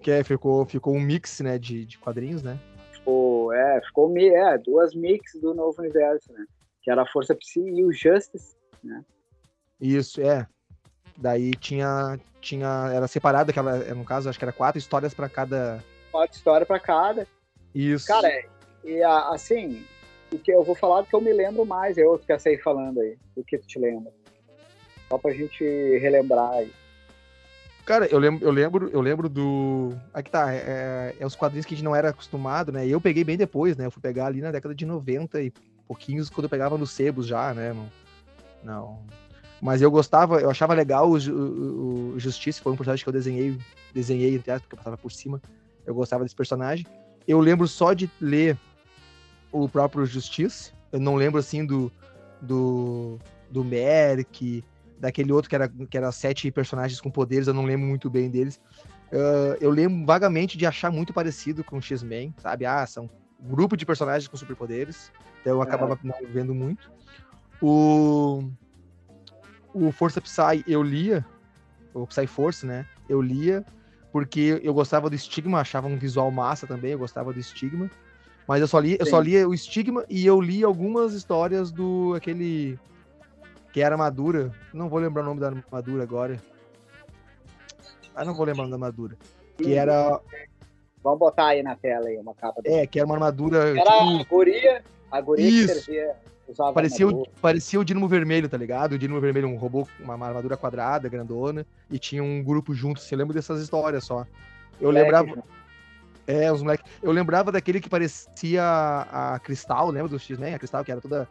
Que 0.00 0.10
é, 0.10 0.24
ficou, 0.24 0.64
ficou 0.64 0.94
um 0.94 1.00
mix, 1.00 1.40
né, 1.40 1.58
de, 1.58 1.84
de 1.84 1.98
quadrinhos, 1.98 2.42
né? 2.42 2.58
Ficou, 2.92 3.52
é, 3.52 3.80
ficou 3.82 4.16
é, 4.16 4.58
duas 4.58 4.94
mix 4.94 5.38
do 5.40 5.54
novo 5.54 5.80
universo, 5.80 6.32
né? 6.32 6.44
Que 6.82 6.90
era 6.90 7.02
a 7.02 7.06
Força 7.06 7.34
PC 7.34 7.60
e 7.60 7.84
o 7.84 7.92
Justice, 7.92 8.56
né? 8.82 9.04
Isso, 9.80 10.20
é. 10.20 10.46
Daí 11.16 11.50
tinha, 11.52 12.18
tinha 12.40 12.90
era 12.94 13.06
separado, 13.06 13.50
aquela, 13.50 13.76
no 13.94 14.04
caso, 14.04 14.28
acho 14.28 14.38
que 14.38 14.44
era 14.44 14.52
quatro 14.52 14.78
histórias 14.78 15.12
para 15.12 15.28
cada. 15.28 15.84
Quatro 16.10 16.36
histórias 16.36 16.66
para 16.66 16.80
cada. 16.80 17.26
Isso. 17.74 18.06
Cara, 18.06 18.28
e 18.82 19.02
assim, 19.02 19.84
o 20.32 20.38
que 20.38 20.50
eu 20.50 20.62
vou 20.62 20.74
falar 20.74 21.02
do 21.02 21.08
que 21.08 21.14
eu 21.14 21.20
me 21.20 21.32
lembro 21.32 21.64
mais, 21.66 21.98
é 21.98 22.04
outro 22.04 22.26
que 22.26 22.32
eu 22.32 22.40
sei 22.40 22.56
falando 22.58 23.00
aí, 23.00 23.18
do 23.36 23.44
que 23.44 23.58
tu 23.58 23.66
te 23.66 23.78
lembra. 23.78 24.12
Só 25.10 25.18
pra 25.18 25.32
gente 25.32 25.64
relembrar 25.98 26.52
aí. 26.52 26.72
Cara, 27.84 28.06
eu 28.06 28.18
lembro, 28.20 28.46
eu 28.46 28.52
lembro, 28.52 28.90
eu 28.90 29.00
lembro 29.00 29.28
do. 29.28 29.92
Aqui 30.14 30.30
tá, 30.30 30.54
é, 30.54 31.16
é, 31.18 31.26
os 31.26 31.34
quadrinhos 31.34 31.66
que 31.66 31.74
a 31.74 31.76
gente 31.76 31.84
não 31.84 31.96
era 31.96 32.10
acostumado, 32.10 32.70
né? 32.70 32.86
Eu 32.86 33.00
peguei 33.00 33.24
bem 33.24 33.36
depois, 33.36 33.76
né? 33.76 33.86
Eu 33.86 33.90
fui 33.90 34.00
pegar 34.00 34.26
ali 34.26 34.40
na 34.40 34.52
década 34.52 34.72
de 34.72 34.86
90 34.86 35.42
e 35.42 35.52
pouquinhos 35.88 36.30
quando 36.30 36.44
eu 36.44 36.50
pegava 36.50 36.78
nos 36.78 36.92
sebos 36.92 37.26
já, 37.26 37.52
né? 37.52 37.72
Não. 37.72 37.90
não. 38.62 39.00
Mas 39.60 39.82
eu 39.82 39.90
gostava, 39.90 40.40
eu 40.40 40.48
achava 40.48 40.72
legal 40.72 41.10
o, 41.10 41.18
o, 41.18 42.14
o 42.14 42.20
Justiça, 42.20 42.62
foi 42.62 42.72
um 42.72 42.76
personagem 42.76 43.02
que 43.02 43.08
eu 43.08 43.12
desenhei, 43.12 43.58
desenhei, 43.92 44.34
entre 44.36 44.58
porque 44.60 44.74
eu 44.74 44.78
passava 44.78 44.96
por 44.96 45.10
cima. 45.10 45.42
Eu 45.84 45.94
gostava 45.94 46.22
desse 46.22 46.36
personagem. 46.36 46.86
Eu 47.26 47.40
lembro 47.40 47.66
só 47.66 47.92
de 47.92 48.08
ler 48.20 48.56
o 49.50 49.68
próprio 49.68 50.06
Justiça. 50.06 50.72
Eu 50.92 51.00
não 51.00 51.16
lembro 51.16 51.40
assim 51.40 51.66
do. 51.66 51.90
do. 52.40 53.18
do 53.50 53.64
Merc, 53.64 54.62
daquele 55.00 55.32
outro 55.32 55.48
que 55.48 55.54
era, 55.54 55.68
que 55.68 55.96
era 55.96 56.12
sete 56.12 56.50
personagens 56.50 57.00
com 57.00 57.10
poderes, 57.10 57.48
eu 57.48 57.54
não 57.54 57.64
lembro 57.64 57.86
muito 57.86 58.10
bem 58.10 58.30
deles. 58.30 58.60
Uh, 59.10 59.56
eu 59.60 59.70
lembro 59.70 60.06
vagamente 60.06 60.56
de 60.56 60.66
achar 60.66 60.92
muito 60.92 61.12
parecido 61.12 61.64
com 61.64 61.80
X-Men, 61.80 62.34
sabe? 62.38 62.66
Ah, 62.66 62.86
são 62.86 63.10
um 63.42 63.48
grupo 63.48 63.76
de 63.76 63.86
personagens 63.86 64.28
com 64.28 64.36
superpoderes. 64.36 65.10
Então 65.40 65.54
eu 65.54 65.62
acabava 65.62 65.94
é. 65.94 66.06
não 66.06 66.14
vendo 66.30 66.54
muito. 66.54 66.92
O, 67.60 68.44
o 69.74 69.90
Força 69.90 70.20
Psy 70.20 70.62
eu 70.66 70.82
lia, 70.82 71.24
o 71.94 72.06
Psy 72.06 72.26
Force, 72.26 72.64
né? 72.64 72.86
Eu 73.08 73.20
lia 73.20 73.64
porque 74.12 74.60
eu 74.62 74.74
gostava 74.74 75.08
do 75.08 75.14
Estigma, 75.14 75.60
achava 75.60 75.86
um 75.86 75.96
visual 75.96 76.30
massa 76.30 76.66
também, 76.66 76.92
eu 76.92 76.98
gostava 76.98 77.32
do 77.32 77.38
Estigma. 77.38 77.90
Mas 78.46 78.60
eu 78.60 78.66
só 78.66 78.80
li, 78.80 78.96
eu 78.98 79.06
só 79.06 79.20
lia 79.20 79.48
o 79.48 79.54
Estigma 79.54 80.04
e 80.08 80.26
eu 80.26 80.40
li 80.40 80.64
algumas 80.64 81.14
histórias 81.14 81.70
do 81.70 82.14
aquele 82.16 82.78
que 83.72 83.80
era 83.80 83.94
armadura. 83.94 84.52
Não 84.72 84.88
vou 84.88 84.98
lembrar 84.98 85.22
o 85.22 85.26
nome 85.26 85.40
da 85.40 85.48
armadura 85.48 86.02
agora. 86.02 86.40
Ah, 88.14 88.24
não 88.24 88.34
vou 88.34 88.44
lembrar 88.44 88.64
o 88.64 88.68
nome 88.68 88.80
da 88.80 88.86
armadura. 88.86 89.16
Que 89.56 89.74
era. 89.74 90.20
Vamos 91.02 91.18
botar 91.18 91.48
aí 91.48 91.62
na 91.62 91.76
tela 91.76 92.08
aí 92.08 92.18
uma 92.18 92.34
capa. 92.34 92.60
É, 92.64 92.86
que 92.86 92.98
era 92.98 93.06
uma 93.06 93.14
armadura. 93.14 93.70
Era 93.70 93.82
tipo... 93.82 94.20
a 94.20 94.24
guria. 94.24 94.84
A 95.10 95.20
guria 95.20 95.48
Isso. 95.48 95.74
que 95.74 95.80
servia, 95.80 96.16
parecia 96.72 97.08
o, 97.08 97.28
parecia 97.40 97.80
o 97.80 97.84
Dínamo 97.84 98.06
Vermelho, 98.06 98.48
tá 98.48 98.56
ligado? 98.56 98.92
O 98.92 98.98
Dínamo 98.98 99.20
Vermelho, 99.20 99.48
um 99.48 99.56
robô, 99.56 99.88
uma 99.98 100.14
armadura 100.14 100.56
quadrada, 100.56 101.08
grandona, 101.08 101.66
e 101.90 101.98
tinha 101.98 102.22
um 102.22 102.42
grupo 102.42 102.72
junto. 102.74 103.00
Você 103.00 103.16
lembra 103.16 103.34
dessas 103.34 103.60
histórias 103.60 104.04
só? 104.04 104.24
Eu 104.80 104.88
moleque, 104.88 105.10
lembrava. 105.10 105.44
É, 106.26 106.52
os 106.52 106.62
moleques. 106.62 106.86
Eu 107.02 107.10
lembrava 107.10 107.50
daquele 107.50 107.80
que 107.80 107.88
parecia 107.88 108.62
a, 108.62 109.34
a 109.34 109.38
Cristal, 109.40 109.90
lembra 109.90 110.08
do 110.08 110.18
X-Men? 110.18 110.54
A 110.54 110.58
Cristal, 110.58 110.84
que 110.84 110.92
era 110.92 111.00
toda 111.00 111.22
é, 111.22 111.26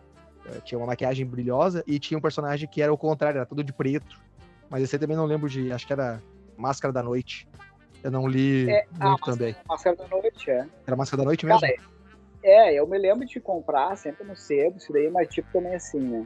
tinha 0.63 0.77
uma 0.77 0.87
maquiagem 0.87 1.25
brilhosa 1.25 1.83
e 1.85 1.99
tinha 1.99 2.17
um 2.17 2.21
personagem 2.21 2.67
que 2.67 2.81
era 2.81 2.93
o 2.93 2.97
contrário, 2.97 3.37
era 3.37 3.45
todo 3.45 3.63
de 3.63 3.73
preto. 3.73 4.19
Mas 4.69 4.83
esse 4.83 4.95
aí 4.95 4.99
também 4.99 5.17
não 5.17 5.25
lembro 5.25 5.49
de. 5.49 5.71
Acho 5.71 5.87
que 5.87 5.93
era 5.93 6.21
Máscara 6.57 6.93
da 6.93 7.01
Noite. 7.01 7.47
Eu 8.03 8.11
não 8.11 8.27
li 8.27 8.69
é, 8.69 8.85
muito 8.91 9.23
ah, 9.23 9.25
também. 9.25 9.55
Máscara 9.67 9.95
da 9.95 10.07
Noite, 10.07 10.49
é. 10.49 10.65
Era 10.85 10.95
Máscara 10.95 11.21
da 11.21 11.25
Noite 11.25 11.45
mesmo? 11.45 11.59
Cara, 11.59 11.73
é, 12.43 12.73
eu 12.73 12.87
me 12.87 12.97
lembro 12.97 13.25
de 13.25 13.39
comprar 13.39 13.97
sempre 13.97 14.25
no 14.25 14.35
sebo, 14.35 14.77
isso 14.77 14.93
daí, 14.93 15.09
mas 15.09 15.27
tipo 15.27 15.51
também 15.51 15.75
assim, 15.75 15.99
né? 15.99 16.25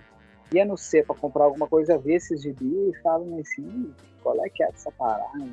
Ia 0.53 0.65
no 0.65 0.77
C 0.77 1.01
pra 1.01 1.15
comprar 1.15 1.45
alguma 1.45 1.67
coisa, 1.67 1.97
ver 1.97 2.15
esses 2.15 2.43
gibi 2.43 2.65
e 2.65 2.93
falava 3.01 3.25
assim, 3.39 3.91
qual 4.21 4.45
é 4.45 4.49
que 4.49 4.63
é 4.63 4.67
essa 4.67 4.91
parada? 4.91 5.39
Né? 5.39 5.51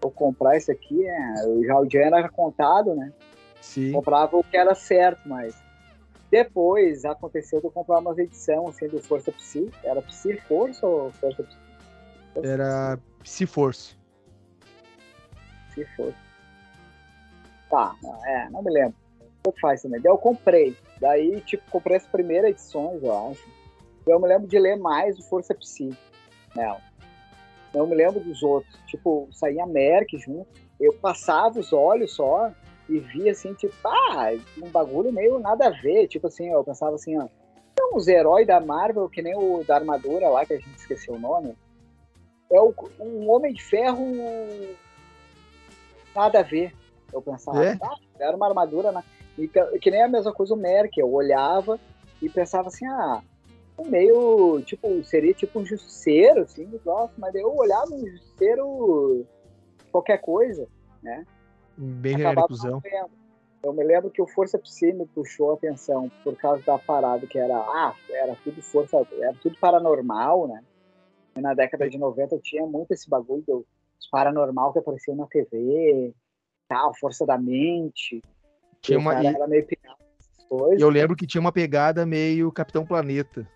Vou 0.00 0.12
comprar 0.12 0.56
isso 0.56 0.70
aqui, 0.70 1.04
é... 1.04 1.34
já 1.66 1.78
o 1.78 1.84
dinheiro 1.84 2.14
era 2.14 2.28
contado, 2.28 2.94
né? 2.94 3.12
Sim. 3.60 3.92
Comprava 3.92 4.36
o 4.36 4.44
que 4.44 4.56
era 4.56 4.74
certo, 4.74 5.28
mas 5.28 5.60
Depois 6.32 7.04
aconteceu 7.04 7.60
de 7.60 7.66
eu 7.66 7.70
comprar 7.70 7.98
umas 7.98 8.16
edições 8.16 8.70
assim, 8.70 8.88
do 8.88 9.02
Força 9.02 9.30
Psi. 9.32 9.70
Era 9.84 10.00
Psi 10.00 10.38
Força 10.48 10.86
ou 10.86 11.12
Força 11.12 11.42
Psi? 11.42 11.58
Era 12.42 12.98
Psi 13.22 13.44
Force. 13.44 13.96
Psi 15.68 15.84
Force. 15.94 16.16
Tá, 17.68 17.94
é, 18.24 18.48
não 18.48 18.62
me 18.62 18.70
lembro. 18.70 18.96
O 19.46 19.52
que 19.52 19.60
faz 19.60 19.82
também? 19.82 20.00
Daí 20.00 20.10
eu 20.10 20.16
comprei. 20.16 20.74
Daí, 20.98 21.38
tipo, 21.42 21.70
comprei 21.70 21.98
as 21.98 22.06
primeiras 22.06 22.52
edições, 22.52 23.02
eu 23.02 23.30
acho. 23.30 23.46
Eu 24.06 24.18
me 24.18 24.26
lembro 24.26 24.48
de 24.48 24.58
ler 24.58 24.76
mais 24.76 25.18
o 25.18 25.22
Força 25.28 25.54
Psi 25.54 25.90
nela. 26.56 26.80
Não 27.74 27.86
me 27.86 27.94
lembro 27.94 28.20
dos 28.20 28.42
outros. 28.42 28.74
Tipo, 28.86 29.28
saía 29.32 29.66
Merck 29.66 30.16
junto. 30.16 30.48
Eu 30.80 30.94
passava 30.94 31.60
os 31.60 31.74
olhos 31.74 32.14
só 32.14 32.50
e 32.88 32.98
via 32.98 33.32
assim, 33.32 33.54
tipo, 33.54 33.74
ah, 33.84 34.30
um 34.62 34.68
bagulho 34.68 35.12
meio 35.12 35.38
nada 35.38 35.68
a 35.68 35.70
ver. 35.70 36.08
Tipo 36.08 36.26
assim, 36.26 36.48
eu 36.50 36.64
pensava 36.64 36.94
assim, 36.94 37.18
ó. 37.18 37.28
São 37.78 37.96
os 37.96 38.06
heróis 38.06 38.46
da 38.46 38.60
Marvel, 38.60 39.08
que 39.08 39.22
nem 39.22 39.34
o 39.34 39.64
da 39.64 39.76
armadura 39.76 40.28
lá, 40.28 40.44
que 40.44 40.54
a 40.54 40.58
gente 40.58 40.76
esqueceu 40.76 41.14
o 41.14 41.18
nome. 41.18 41.56
É 42.50 42.60
o, 42.60 42.74
um 43.00 43.30
Homem 43.30 43.54
de 43.54 43.62
Ferro 43.62 44.04
nada 46.14 46.40
a 46.40 46.42
ver. 46.42 46.74
Eu 47.12 47.22
pensava, 47.22 47.64
é? 47.64 47.78
ah, 47.82 47.96
era 48.18 48.36
uma 48.36 48.48
armadura, 48.48 48.92
né? 48.92 49.02
E, 49.38 49.48
que 49.48 49.90
nem 49.90 50.02
a 50.02 50.08
mesma 50.08 50.32
coisa 50.32 50.54
o 50.54 50.56
Merck. 50.56 50.98
Eu 50.98 51.12
olhava 51.12 51.78
e 52.20 52.28
pensava 52.28 52.68
assim, 52.68 52.86
ah, 52.86 53.22
meio, 53.86 54.62
tipo, 54.62 55.02
seria 55.04 55.34
tipo 55.34 55.58
um 55.58 55.64
justiceiro, 55.64 56.42
assim, 56.42 56.68
nossa, 56.84 57.12
mas 57.18 57.34
eu 57.34 57.54
olhava 57.54 57.92
um 57.92 58.06
justiceiro 58.06 59.26
qualquer 59.90 60.18
coisa, 60.18 60.68
né? 61.02 61.24
Bem 61.76 62.18
genéricozão. 62.18 62.82
Eu 63.62 63.72
me 63.72 63.84
lembro 63.84 64.10
que 64.10 64.20
o 64.20 64.26
Força 64.26 64.58
Psi 64.58 64.92
me 64.92 65.06
puxou 65.06 65.52
a 65.52 65.54
atenção 65.54 66.10
por 66.24 66.36
causa 66.36 66.62
da 66.64 66.78
parada 66.78 67.26
que 67.26 67.38
era, 67.38 67.56
ah, 67.56 67.94
era 68.10 68.34
tudo 68.42 68.60
força, 68.60 69.06
era 69.12 69.34
tudo 69.40 69.56
paranormal, 69.58 70.48
né? 70.48 70.62
E 71.36 71.40
na 71.40 71.54
década 71.54 71.88
de 71.88 71.96
90 71.96 72.38
tinha 72.40 72.66
muito 72.66 72.92
esse 72.92 73.08
bagulho 73.08 73.42
do 73.46 73.66
paranormal 74.10 74.72
que 74.72 74.80
aparecia 74.80 75.14
na 75.14 75.26
TV, 75.26 76.12
tal, 76.68 76.92
força 76.98 77.24
da 77.24 77.38
mente. 77.38 78.20
Tinha 78.80 78.98
uma 78.98 79.22
e... 79.22 79.26
era 79.26 79.46
meio 79.46 79.66
Eu 80.78 80.90
lembro 80.90 81.16
que 81.16 81.26
tinha 81.26 81.40
uma 81.40 81.52
pegada 81.52 82.04
meio 82.04 82.50
Capitão 82.50 82.84
Planeta 82.84 83.46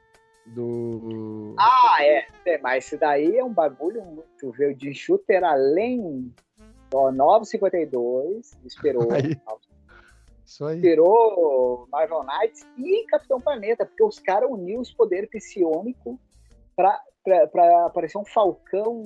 do. 0.46 1.54
Ah, 1.58 1.96
é. 2.00 2.26
é 2.46 2.58
mas 2.58 2.84
esse 2.84 2.96
daí 2.96 3.36
é 3.36 3.44
um 3.44 3.52
bagulho 3.52 4.04
muito. 4.04 4.52
Viu? 4.52 4.74
De 4.74 4.94
shooter 4.94 5.42
além. 5.42 6.32
Ó, 6.92 7.10
952, 7.10 8.58
esperou. 8.64 9.12
Aí. 9.12 9.36
Isso 10.44 10.64
aí. 10.64 10.76
Esperou 10.76 11.88
Marvel 11.90 12.22
Knights 12.24 12.66
e 12.78 13.04
Capitão 13.06 13.40
Planeta, 13.40 13.84
porque 13.84 14.04
os 14.04 14.18
caras 14.18 14.48
uniram 14.50 14.80
os 14.80 14.92
poderes 14.92 15.28
psionicos 15.28 16.16
pra, 16.76 17.00
pra, 17.24 17.46
pra 17.48 17.86
aparecer 17.86 18.18
um 18.18 18.24
falcão, 18.24 19.02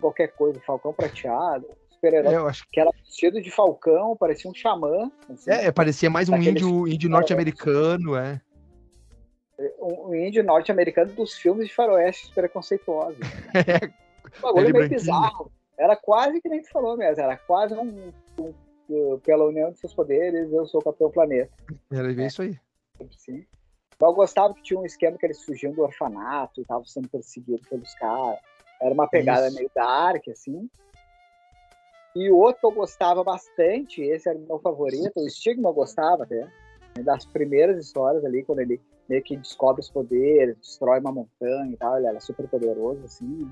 qualquer 0.00 0.28
coisa, 0.28 0.60
falcão 0.60 0.92
prateado 0.92 1.66
super-herói. 2.00 2.34
É, 2.34 2.36
acho... 2.36 2.64
Que 2.72 2.80
era 2.80 2.90
vestido 2.90 3.40
de 3.42 3.50
falcão, 3.50 4.16
parecia 4.16 4.50
um 4.50 4.54
xamã. 4.54 5.10
Assim, 5.28 5.50
é, 5.50 5.70
parecia 5.70 6.08
mais 6.08 6.28
um 6.28 6.36
índio, 6.36 6.88
índio 6.88 7.10
norte-americano, 7.10 8.16
é 8.16 8.40
um 9.78 10.14
índio 10.14 10.42
norte-americano 10.42 11.12
dos 11.12 11.34
filmes 11.34 11.68
de 11.68 11.74
faroeste 11.74 12.32
preconceituosos. 12.32 13.18
é. 13.54 13.86
O 14.38 14.42
bagulho 14.42 14.62
meio 14.62 14.72
branquinho. 14.72 15.00
bizarro. 15.00 15.52
Era 15.80 15.96
quase 15.96 16.42
que 16.42 16.48
nem 16.48 16.60
tu 16.60 16.68
falou 16.70 16.94
mesmo, 16.94 17.22
era 17.22 17.38
quase 17.38 17.72
um, 17.74 18.12
um, 18.38 18.54
um, 18.90 19.18
pela 19.20 19.46
união 19.46 19.72
de 19.72 19.78
seus 19.78 19.94
poderes, 19.94 20.52
eu 20.52 20.66
sou 20.66 20.78
o 20.78 20.84
Capitão 20.84 21.10
Planeta. 21.10 21.50
Era 21.90 22.12
é. 22.12 22.26
isso 22.26 22.42
aí. 22.42 22.58
Sim. 23.16 23.46
Eu 23.98 24.12
gostava 24.12 24.52
que 24.52 24.62
tinha 24.62 24.78
um 24.78 24.84
esquema 24.84 25.16
que 25.16 25.24
eles 25.24 25.42
fugiam 25.42 25.72
do 25.72 25.80
orfanato 25.80 26.60
e 26.60 26.62
estavam 26.62 26.84
sendo 26.84 27.08
perseguidos 27.08 27.66
pelos 27.66 27.94
caras. 27.94 28.38
Era 28.78 28.92
uma 28.92 29.08
pegada 29.08 29.46
isso. 29.46 29.56
meio 29.56 29.70
dark, 29.74 30.28
assim. 30.28 30.68
E 32.14 32.30
o 32.30 32.36
outro 32.36 32.60
que 32.60 32.66
eu 32.66 32.72
gostava 32.72 33.24
bastante, 33.24 34.02
esse 34.02 34.28
era 34.28 34.36
o 34.36 34.42
meu 34.42 34.58
favorito, 34.58 35.12
o 35.16 35.30
Stigma 35.30 35.70
eu 35.70 35.74
gostava 35.74 36.24
até, 36.24 36.46
das 37.02 37.24
primeiras 37.24 37.82
histórias 37.82 38.22
ali, 38.22 38.44
quando 38.44 38.60
ele 38.60 38.78
meio 39.08 39.22
que 39.22 39.34
descobre 39.34 39.80
os 39.80 39.90
poderes, 39.90 40.58
destrói 40.58 41.00
uma 41.00 41.12
montanha 41.12 41.72
e 41.72 41.76
tal, 41.76 41.96
ele 41.96 42.06
era 42.06 42.20
super 42.20 42.46
poderoso, 42.48 43.02
assim. 43.04 43.44
Né? 43.44 43.50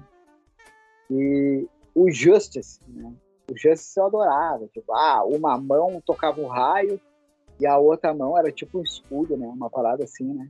E 1.11 1.69
o 1.99 2.11
Justice, 2.11 2.81
né? 2.87 3.13
O 3.51 3.57
Justice 3.57 3.99
eu 3.99 4.07
adorava, 4.07 4.67
tipo, 4.69 4.93
ah, 4.93 5.25
uma 5.25 5.59
mão 5.59 6.03
tocava 6.05 6.41
um 6.41 6.47
raio 6.47 7.01
e 7.59 7.67
a 7.67 7.77
outra 7.77 8.15
mão 8.15 8.39
era 8.39 8.53
tipo 8.53 8.79
um 8.79 8.83
escudo, 8.83 9.37
né? 9.37 9.47
Uma 9.47 9.69
parada 9.69 10.05
assim, 10.05 10.33
né? 10.33 10.49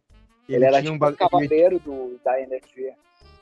Ele, 0.49 0.57
ele 0.59 0.65
era 0.65 0.83
tipo 0.83 0.95
um, 0.95 0.99
ba... 0.99 1.13
cavaleiro 1.13 1.79
do, 1.79 2.21
da 2.25 2.41
energia. 2.41 2.95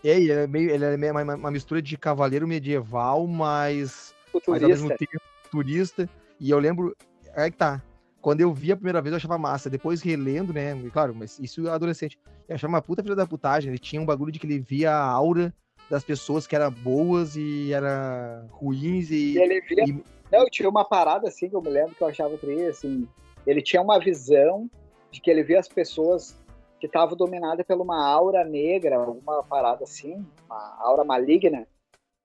É, 0.04 0.10
ele 0.10 0.30
era 0.30 0.46
meio, 0.46 0.70
ele 0.70 0.84
era 0.84 0.96
meio 0.96 1.12
uma, 1.12 1.34
uma 1.34 1.50
mistura 1.50 1.82
de 1.82 1.96
cavaleiro 1.96 2.46
medieval, 2.46 3.26
mas, 3.26 4.14
mas 4.46 4.62
ao 4.62 4.68
mesmo 4.68 4.88
tempo 4.90 5.20
turista. 5.50 6.08
E 6.38 6.50
eu 6.50 6.58
lembro, 6.58 6.94
é 7.34 7.50
que 7.50 7.56
tá, 7.56 7.82
quando 8.20 8.40
eu 8.40 8.52
vi 8.52 8.72
a 8.72 8.76
primeira 8.76 9.00
vez, 9.00 9.12
eu 9.12 9.16
achava 9.16 9.38
massa. 9.38 9.70
Depois 9.70 10.02
relendo, 10.02 10.52
né? 10.52 10.74
Claro, 10.92 11.14
mas 11.14 11.38
isso 11.38 11.66
é 11.66 11.70
adolescente. 11.70 12.18
Eu 12.48 12.54
achava 12.54 12.72
uma 12.72 12.82
puta 12.82 13.02
filha 13.02 13.16
da 13.16 13.26
putagem. 13.26 13.70
Ele 13.70 13.78
tinha 13.78 14.02
um 14.02 14.06
bagulho 14.06 14.30
de 14.30 14.38
que 14.38 14.46
ele 14.46 14.60
via 14.60 14.92
a 14.92 15.02
aura 15.02 15.52
das 15.90 16.04
pessoas 16.04 16.46
que 16.46 16.56
eram 16.56 16.70
boas 16.70 17.36
e 17.36 17.72
era 17.72 18.44
ruins 18.50 19.10
e. 19.10 19.38
ele 19.38 19.60
via. 19.62 19.84
E... 19.84 20.04
Não, 20.30 20.46
tinha 20.50 20.68
uma 20.68 20.84
parada 20.84 21.28
assim 21.28 21.48
que 21.48 21.54
eu 21.54 21.62
me 21.62 21.70
lembro 21.70 21.94
que 21.94 22.02
eu 22.02 22.08
achava 22.08 22.36
triste, 22.36 22.64
assim. 22.64 23.08
Ele 23.46 23.62
tinha 23.62 23.80
uma 23.80 23.98
visão 23.98 24.68
de 25.10 25.20
que 25.20 25.30
ele 25.30 25.44
via 25.44 25.60
as 25.60 25.68
pessoas 25.68 26.36
que 26.80 26.86
estavam 26.86 27.16
dominadas 27.16 27.64
por 27.64 27.80
uma 27.80 28.04
aura 28.04 28.44
negra, 28.44 28.96
alguma 28.96 29.42
parada 29.44 29.84
assim, 29.84 30.26
uma 30.46 30.76
aura 30.80 31.04
maligna, 31.04 31.66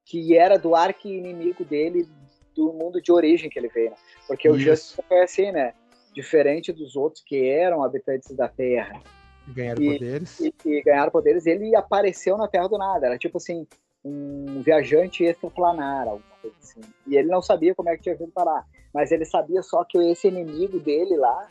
que 0.03 0.35
era 0.35 0.57
do 0.57 0.75
arco 0.75 1.07
inimigo 1.07 1.63
dele 1.63 2.07
do 2.55 2.73
mundo 2.73 3.01
de 3.01 3.11
origem 3.11 3.49
que 3.49 3.59
ele 3.59 3.69
veio. 3.69 3.91
Né? 3.91 3.97
Porque 4.27 4.47
Isso. 4.47 4.57
o 4.57 4.59
Justice 4.59 5.01
foi 5.07 5.21
assim, 5.21 5.51
né? 5.51 5.73
diferente 6.13 6.71
dos 6.71 6.95
outros 6.95 7.23
que 7.23 7.49
eram 7.49 7.83
habitantes 7.83 8.35
da 8.35 8.47
Terra. 8.47 9.01
Ganharam 9.47 9.81
e, 9.81 9.93
poderes. 9.93 10.39
E, 10.39 10.53
e, 10.65 10.81
ganharam 10.83 11.11
poderes. 11.11 11.45
Ele 11.45 11.75
apareceu 11.75 12.37
na 12.37 12.47
Terra 12.47 12.67
do 12.67 12.77
nada. 12.77 13.07
Era 13.07 13.17
tipo 13.17 13.37
assim, 13.37 13.67
um 14.03 14.61
viajante 14.61 15.23
extraplanar, 15.23 16.07
alguma 16.07 16.35
coisa 16.41 16.55
assim. 16.61 16.81
E 17.07 17.15
ele 17.15 17.29
não 17.29 17.41
sabia 17.41 17.75
como 17.75 17.89
é 17.89 17.97
que 17.97 18.03
tinha 18.03 18.15
vindo 18.15 18.31
parar. 18.31 18.65
Mas 18.93 19.11
ele 19.11 19.25
sabia 19.25 19.61
só 19.61 19.83
que 19.83 19.97
esse 19.97 20.27
inimigo 20.27 20.79
dele 20.79 21.15
lá, 21.15 21.47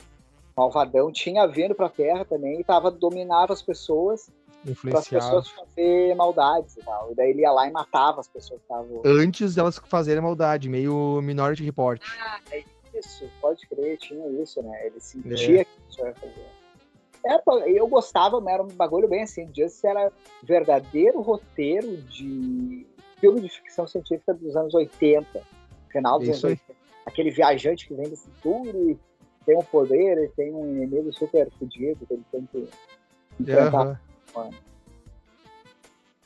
malvadão, 0.56 1.10
tinha 1.10 1.46
vindo 1.46 1.74
para 1.74 1.86
a 1.86 1.90
Terra 1.90 2.24
também 2.24 2.60
e 2.60 2.64
tava, 2.64 2.90
dominava 2.90 3.52
as 3.52 3.62
pessoas 3.62 4.30
para 4.82 4.98
as 4.98 5.08
pessoas 5.08 5.48
fazer 5.48 6.14
maldades 6.14 6.76
e 6.76 6.84
tal. 6.84 7.12
E 7.12 7.14
daí 7.14 7.30
ele 7.30 7.40
ia 7.40 7.50
lá 7.50 7.66
e 7.66 7.70
matava 7.70 8.20
as 8.20 8.28
pessoas 8.28 8.60
que 8.60 8.64
estavam. 8.64 9.02
Antes 9.04 9.54
delas 9.54 9.78
fazerem 9.78 10.22
maldade, 10.22 10.68
meio 10.68 11.20
Minority 11.22 11.64
Report. 11.64 12.02
Ah, 12.20 12.38
é 12.52 12.62
isso, 12.94 13.28
pode 13.40 13.66
crer, 13.68 13.96
tinha 13.98 14.26
isso, 14.42 14.62
né? 14.62 14.86
Ele 14.86 15.00
sentia 15.00 15.62
é. 15.62 15.64
que 15.64 15.70
isso 15.88 16.00
ia 16.00 16.14
fazer. 16.14 16.59
É, 17.24 17.38
eu 17.66 17.86
gostava, 17.86 18.40
mas 18.40 18.54
era 18.54 18.62
um 18.62 18.68
bagulho 18.68 19.08
bem 19.08 19.22
assim. 19.22 19.46
Justice 19.46 19.86
era 19.86 20.12
verdadeiro 20.42 21.20
roteiro 21.20 21.98
de 21.98 22.86
filme 23.18 23.40
de 23.40 23.48
ficção 23.50 23.86
científica 23.86 24.32
dos 24.32 24.56
anos 24.56 24.74
80, 24.74 25.42
final 25.90 26.18
dos 26.18 26.28
isso 26.28 26.46
anos 26.46 26.60
80. 26.60 26.80
Aquele 27.06 27.30
viajante 27.30 27.86
que 27.86 27.94
vem 27.94 28.08
do 28.08 28.16
futuro 28.16 28.90
e 28.90 28.98
tem 29.44 29.56
um 29.56 29.62
poder, 29.62 30.18
e 30.18 30.28
tem 30.28 30.54
um 30.54 30.66
inimigo 30.66 31.12
super 31.12 31.50
fodido 31.58 32.06
que 32.06 32.14
ele 32.14 32.24
tem 32.30 32.48
que 32.50 32.68
enfrentar. 33.40 34.00
Uhum. 34.36 34.50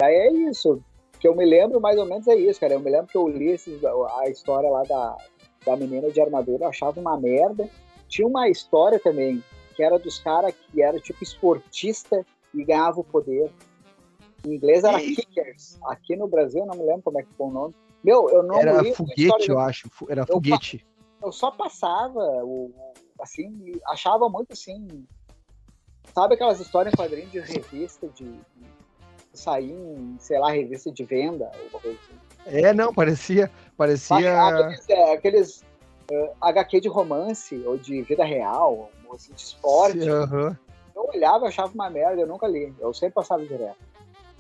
Aí 0.03 0.15
é 0.15 0.33
isso. 0.33 0.83
que 1.19 1.27
eu 1.27 1.35
me 1.35 1.45
lembro 1.45 1.81
mais 1.81 1.99
ou 1.99 2.07
menos 2.07 2.27
é 2.29 2.35
isso, 2.35 2.61
cara. 2.61 2.75
Eu 2.75 2.81
me 2.81 2.91
lembro 2.91 3.07
que 3.07 3.17
eu 3.17 3.29
li 3.29 3.51
esses, 3.51 3.83
a 3.85 4.29
história 4.29 4.69
lá 4.69 4.83
da, 4.83 5.17
da 5.65 5.77
menina 5.77 6.11
de 6.11 6.21
armadura, 6.21 6.65
eu 6.65 6.69
achava 6.69 7.01
uma 7.01 7.19
merda. 7.19 7.69
Tinha 8.09 8.27
uma 8.27 8.49
história 8.49 8.99
também, 8.99 9.43
que 9.75 9.83
era 9.83 9.99
dos 9.99 10.19
caras 10.19 10.55
que 10.55 10.83
era 10.83 10.99
tipo 10.99 11.23
esportista 11.23 12.25
e 12.53 12.65
ganhava 12.65 13.01
o 13.01 13.05
poder. 13.05 13.51
Em 14.47 14.55
inglês 14.55 14.85
era 14.85 15.03
e... 15.03 15.15
Kickers. 15.17 15.79
Aqui 15.85 16.17
no 16.17 16.29
Brasil, 16.29 16.65
não 16.65 16.77
me 16.77 16.85
lembro 16.85 17.03
como 17.03 17.19
é 17.19 17.23
que 17.23 17.33
foi 17.35 17.47
o 17.47 17.51
nome. 17.51 17.75
Meu, 18.03 18.29
eu 18.29 18.43
não 18.43 18.61
Era 18.61 18.85
foguete, 18.95 19.49
eu 19.49 19.59
acho. 19.59 19.89
Era 20.09 20.23
eu 20.23 20.27
foguete. 20.27 20.87
Eu 21.23 21.33
só 21.33 21.51
passava, 21.51 22.21
o, 22.45 22.71
assim, 23.19 23.73
achava 23.87 24.29
muito 24.29 24.53
assim. 24.53 25.07
Sabe 26.15 26.35
aquelas 26.35 26.61
histórias 26.61 26.93
em 26.93 26.97
quadrinhos 26.97 27.33
de 27.33 27.41
revista, 27.41 28.07
de, 28.09 28.25
de 28.25 28.67
sair 29.33 29.73
em, 29.73 30.17
sei 30.19 30.39
lá, 30.39 30.51
revista 30.51 30.93
de 30.93 31.03
venda, 31.03 31.47
alguma 31.47 31.81
coisa 31.81 31.99
assim. 31.99 32.25
É, 32.47 32.75
não, 32.75 32.93
parecia. 32.93 33.51
parecia... 33.77 34.49
Aqueles, 34.49 34.89
é, 34.91 35.13
aqueles 35.15 35.65
uh, 36.13 36.31
HQ 36.43 36.81
de 36.83 36.89
romance 36.89 37.57
ou 37.65 37.79
de 37.79 38.03
vida 38.03 38.25
real, 38.25 38.91
assim, 39.14 39.33
de 39.33 39.42
esporte. 39.42 40.09
Uhum. 40.09 40.57
Eu 40.94 41.11
olhava 41.14 41.46
e 41.46 41.48
achava 41.48 41.72
uma 41.72 41.90
merda, 41.90 42.20
eu 42.20 42.27
nunca 42.27 42.46
li. 42.46 42.74
Eu 42.79 42.94
sempre 42.94 43.14
passava 43.14 43.44
direto. 43.44 43.77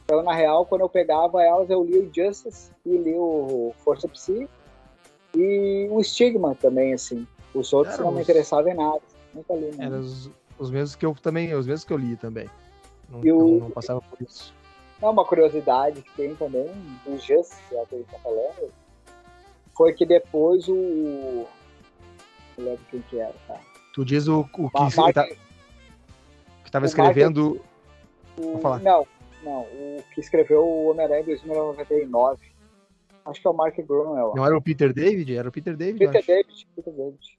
Então, 0.04 0.22
na 0.22 0.34
real, 0.34 0.66
quando 0.66 0.82
eu 0.82 0.88
pegava 0.88 1.42
elas, 1.42 1.70
eu 1.70 1.82
li 1.82 1.98
o 1.98 2.10
Justice 2.14 2.70
e 2.84 2.96
li 2.96 3.14
o 3.16 3.72
Força 3.78 4.06
Psi 4.06 4.48
e 5.34 5.88
o 5.90 6.02
Stigma 6.02 6.54
também, 6.54 6.92
assim. 6.92 7.26
Os 7.54 7.72
outros 7.72 7.98
não 7.98 8.08
os... 8.08 8.14
me 8.14 8.22
interessavam 8.22 8.70
em 8.70 8.74
nada. 8.74 9.00
Nunca 9.32 9.54
li, 9.54 9.74
né? 9.74 9.86
Era 9.86 9.96
os, 9.96 10.30
Os 10.58 10.70
mesmos 10.70 10.94
que 10.94 11.06
eu 11.06 11.14
também, 11.14 11.54
os 11.54 11.66
mesmos 11.66 11.84
que 11.84 11.92
eu 11.92 11.98
li 11.98 12.16
também. 12.16 12.48
Não, 13.08 13.20
não, 13.20 13.38
o... 13.38 13.60
não 13.60 13.70
passava 13.70 14.00
por 14.00 14.20
isso. 14.20 14.54
Não, 15.00 15.10
uma 15.10 15.24
curiosidade 15.24 16.02
que 16.02 16.10
tem 16.12 16.34
também 16.34 16.66
do 17.04 17.18
Justice, 17.18 17.56
que 17.68 17.74
é 17.74 17.82
o 17.82 17.86
que 17.86 17.94
ele 17.96 18.06
tá 18.10 18.18
falando, 18.18 18.72
foi 19.76 19.92
que 19.92 20.06
depois 20.06 20.68
o. 20.68 21.46
Não 22.56 22.64
lembro 22.64 22.84
quem 22.90 23.00
que 23.02 23.18
era, 23.18 23.34
tá? 23.48 23.60
Tu 23.94 24.04
diz 24.04 24.26
o, 24.26 24.40
o 24.40 24.70
que, 24.70 25.00
Mark... 25.00 25.14
tá, 25.14 25.24
que 26.64 26.70
tava 26.70 26.84
escrevendo. 26.84 27.60
O... 28.36 28.58
Não, 28.82 29.06
não, 29.44 29.60
o 29.60 30.02
que 30.12 30.20
escreveu 30.20 30.66
o 30.66 30.90
Homem-Aranha 30.90 31.20
em 31.20 31.26
2099. 31.26 32.40
Acho 33.24 33.40
que 33.40 33.46
é 33.46 33.50
o 33.50 33.54
Mark 33.54 33.76
Gruenwald. 33.76 34.36
Não 34.36 34.44
era 34.44 34.56
o 34.56 34.60
Peter 34.60 34.92
David? 34.92 35.36
Era 35.36 35.48
o 35.48 35.52
Peter 35.52 35.76
David, 35.76 35.98
Peter 35.98 36.26
David, 36.26 36.68
Peter 36.74 36.92
David. 36.92 37.38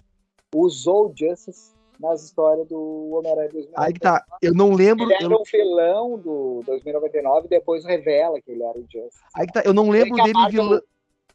Usou 0.55 1.09
o 1.09 1.13
Justice 1.13 1.73
nas 1.99 2.23
histórias 2.23 2.65
do 2.69 3.09
Homem-Aranha 3.11 3.49
2099. 3.49 3.73
Aí 3.75 3.93
que 3.93 3.99
tá, 3.99 4.23
eu 4.41 4.53
não 4.53 4.73
lembro. 4.73 5.03
Ele 5.03 5.13
era 5.13 5.25
eu... 5.25 5.37
um 5.37 5.43
vilão 5.43 6.17
do 6.17 6.63
2099 6.65 7.47
e 7.47 7.49
depois 7.49 7.83
revela 7.83 8.39
que 8.39 8.49
ele 8.49 8.63
era 8.63 8.77
o 8.77 8.81
Justice. 8.81 9.21
Aí 9.35 9.45
que 9.45 9.51
tá, 9.51 9.61
eu 9.65 9.73
não 9.73 9.89
lembro 9.89 10.15
dele 10.23 10.39
vilão. 10.49 10.81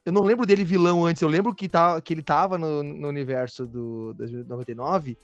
Eu 0.04 0.12
não 0.12 0.22
lembro 0.22 0.46
dele 0.46 0.64
vilão 0.64 1.04
antes, 1.04 1.20
eu 1.20 1.28
lembro 1.28 1.54
que, 1.54 1.68
tá, 1.68 2.00
que 2.00 2.14
ele 2.14 2.22
tava 2.22 2.56
no, 2.56 2.82
no 2.82 3.08
universo 3.08 3.66
do 3.66 4.14
2099. 4.14 5.16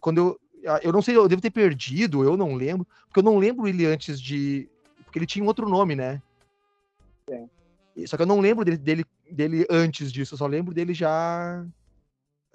Quando 0.00 0.18
eu. 0.18 0.40
Eu 0.82 0.92
não 0.92 1.00
sei, 1.00 1.16
eu 1.16 1.26
devo 1.26 1.40
ter 1.40 1.50
perdido, 1.50 2.22
eu 2.22 2.36
não 2.36 2.54
lembro, 2.54 2.86
porque 3.06 3.20
eu 3.20 3.22
não 3.22 3.38
lembro 3.38 3.66
ele 3.66 3.86
antes 3.86 4.20
de. 4.20 4.68
Porque 5.04 5.18
ele 5.18 5.26
tinha 5.26 5.42
um 5.42 5.48
outro 5.48 5.66
nome, 5.68 5.96
né? 5.96 6.20
Sim. 7.28 7.48
Só 8.06 8.16
que 8.16 8.22
eu 8.22 8.26
não 8.26 8.40
lembro 8.40 8.64
dele, 8.64 8.76
dele, 8.76 9.04
dele 9.30 9.66
antes 9.70 10.12
disso, 10.12 10.34
eu 10.34 10.38
só 10.38 10.46
lembro 10.46 10.74
dele 10.74 10.92
já 10.92 11.66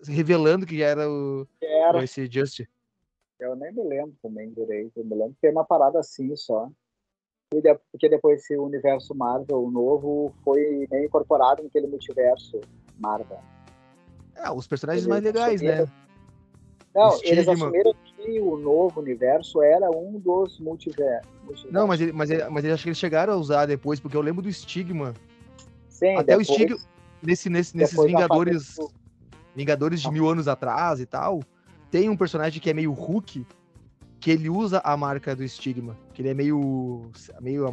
revelando 0.07 0.65
que 0.65 0.81
era 0.81 1.09
o 1.09 1.47
era. 1.61 2.03
esse 2.03 2.27
Just. 2.27 2.61
Eu 3.39 3.55
nem 3.55 3.71
me 3.73 3.83
lembro 3.83 4.15
também 4.21 4.51
direito. 4.51 4.91
Eu 4.97 5.05
me 5.05 5.15
lembro 5.15 5.33
que 5.33 5.41
tem 5.41 5.51
uma 5.51 5.65
parada 5.65 5.99
assim 5.99 6.35
só. 6.35 6.69
Porque 7.91 8.09
depois 8.09 8.41
esse 8.41 8.57
universo 8.57 9.15
Marvel 9.15 9.69
novo 9.71 10.33
foi 10.43 10.87
meio 10.91 11.05
incorporado 11.05 11.63
naquele 11.63 11.87
multiverso 11.87 12.59
Marvel. 12.99 13.39
É, 14.35 14.51
os 14.51 14.67
personagens 14.67 15.07
mais 15.07 15.23
legais, 15.23 15.61
né? 15.61 15.85
Não, 16.93 17.19
eles 17.23 17.47
assumiram 17.47 17.93
que 18.05 18.39
o 18.39 18.57
novo 18.57 19.01
universo 19.01 19.61
era 19.61 19.89
um 19.91 20.17
dos 20.17 20.59
multiversos. 20.59 21.65
Não, 21.69 21.85
mas, 21.85 21.99
ele, 21.99 22.13
mas, 22.13 22.31
ele, 22.31 22.49
mas 22.49 22.63
ele, 22.63 22.73
acho 22.73 22.83
que 22.83 22.89
eles 22.89 22.97
chegaram 22.97 23.33
a 23.33 23.35
usar 23.35 23.65
depois, 23.65 23.99
porque 23.99 24.15
eu 24.15 24.21
lembro 24.21 24.41
do 24.41 24.51
Stigma. 24.51 25.13
Sim, 25.89 26.15
Até 26.15 26.37
depois, 26.37 26.49
o 26.49 26.53
Stigma, 26.53 26.77
nesse, 27.21 27.49
nesse, 27.49 27.75
nesses 27.75 28.01
Vingadores. 28.03 28.77
Vingadores 29.55 30.01
de 30.01 30.11
mil 30.11 30.27
anos 30.27 30.49
atrás 30.49 30.99
e 30.99 31.05
tal, 31.05 31.39
tem 31.89 32.09
um 32.09 32.17
personagem 32.17 32.61
que 32.61 32.69
é 32.69 32.73
meio 32.73 32.91
Hulk, 32.91 33.45
que 34.25 34.31
ele 34.31 34.49
usa 34.49 34.81
a 34.83 34.97
marca 34.97 35.35
do 35.35 35.43
estigma, 35.43 35.95
que 36.11 36.19
ele 36.19 36.29
é 36.29 36.33
meio, 36.33 37.11
meio 37.39 37.67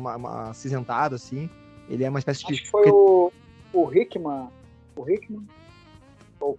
acinzentado, 0.51 1.15
assim. 1.15 1.49
Ele 1.89 2.05
é 2.05 2.11
uma 2.11 2.19
espécie 2.19 2.45
de. 2.45 2.53
Acho 2.53 2.65
que 2.65 2.69
foi 2.69 2.91
o, 2.91 3.33
o 3.73 3.91
Hickman. 3.91 4.51
O 4.95 5.09
Hickman? 5.09 5.49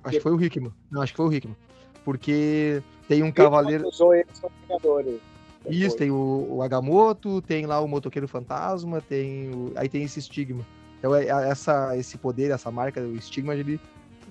acho 0.04 0.18
que 0.18 0.24
foi 0.24 0.32
o 0.32 0.44
Hickman. 0.44 0.74
Não, 0.90 1.04
acho 1.04 1.14
que 1.14 1.18
foi 1.18 1.28
o 1.28 1.32
Hickman. 1.32 1.56
Porque 2.04 2.82
tem 3.08 3.22
um 3.22 3.28
Hickman 3.28 3.46
cavaleiro. 3.46 3.88
usou 3.88 4.16
eles 4.16 4.40
como 4.40 4.52
Vingadores. 4.64 5.22
Isso, 5.70 5.96
tem 5.96 6.10
o, 6.10 6.48
o 6.50 6.64
Agamotto, 6.64 7.40
tem 7.44 7.68
lá 7.68 7.80
o 7.80 7.88
Motoqueiro 7.88 8.28
Fantasma, 8.28 9.00
tem 9.00 9.52
o... 9.54 9.74
aí 9.76 9.88
tem 9.88 10.02
esse 10.02 10.18
estigma. 10.18 10.66
Então, 10.98 11.14
é, 11.14 11.28
essa, 11.28 11.96
esse 11.96 12.18
poder, 12.18 12.50
essa 12.50 12.72
marca, 12.72 13.00
o 13.00 13.16
estigma, 13.16 13.54
ele 13.54 13.80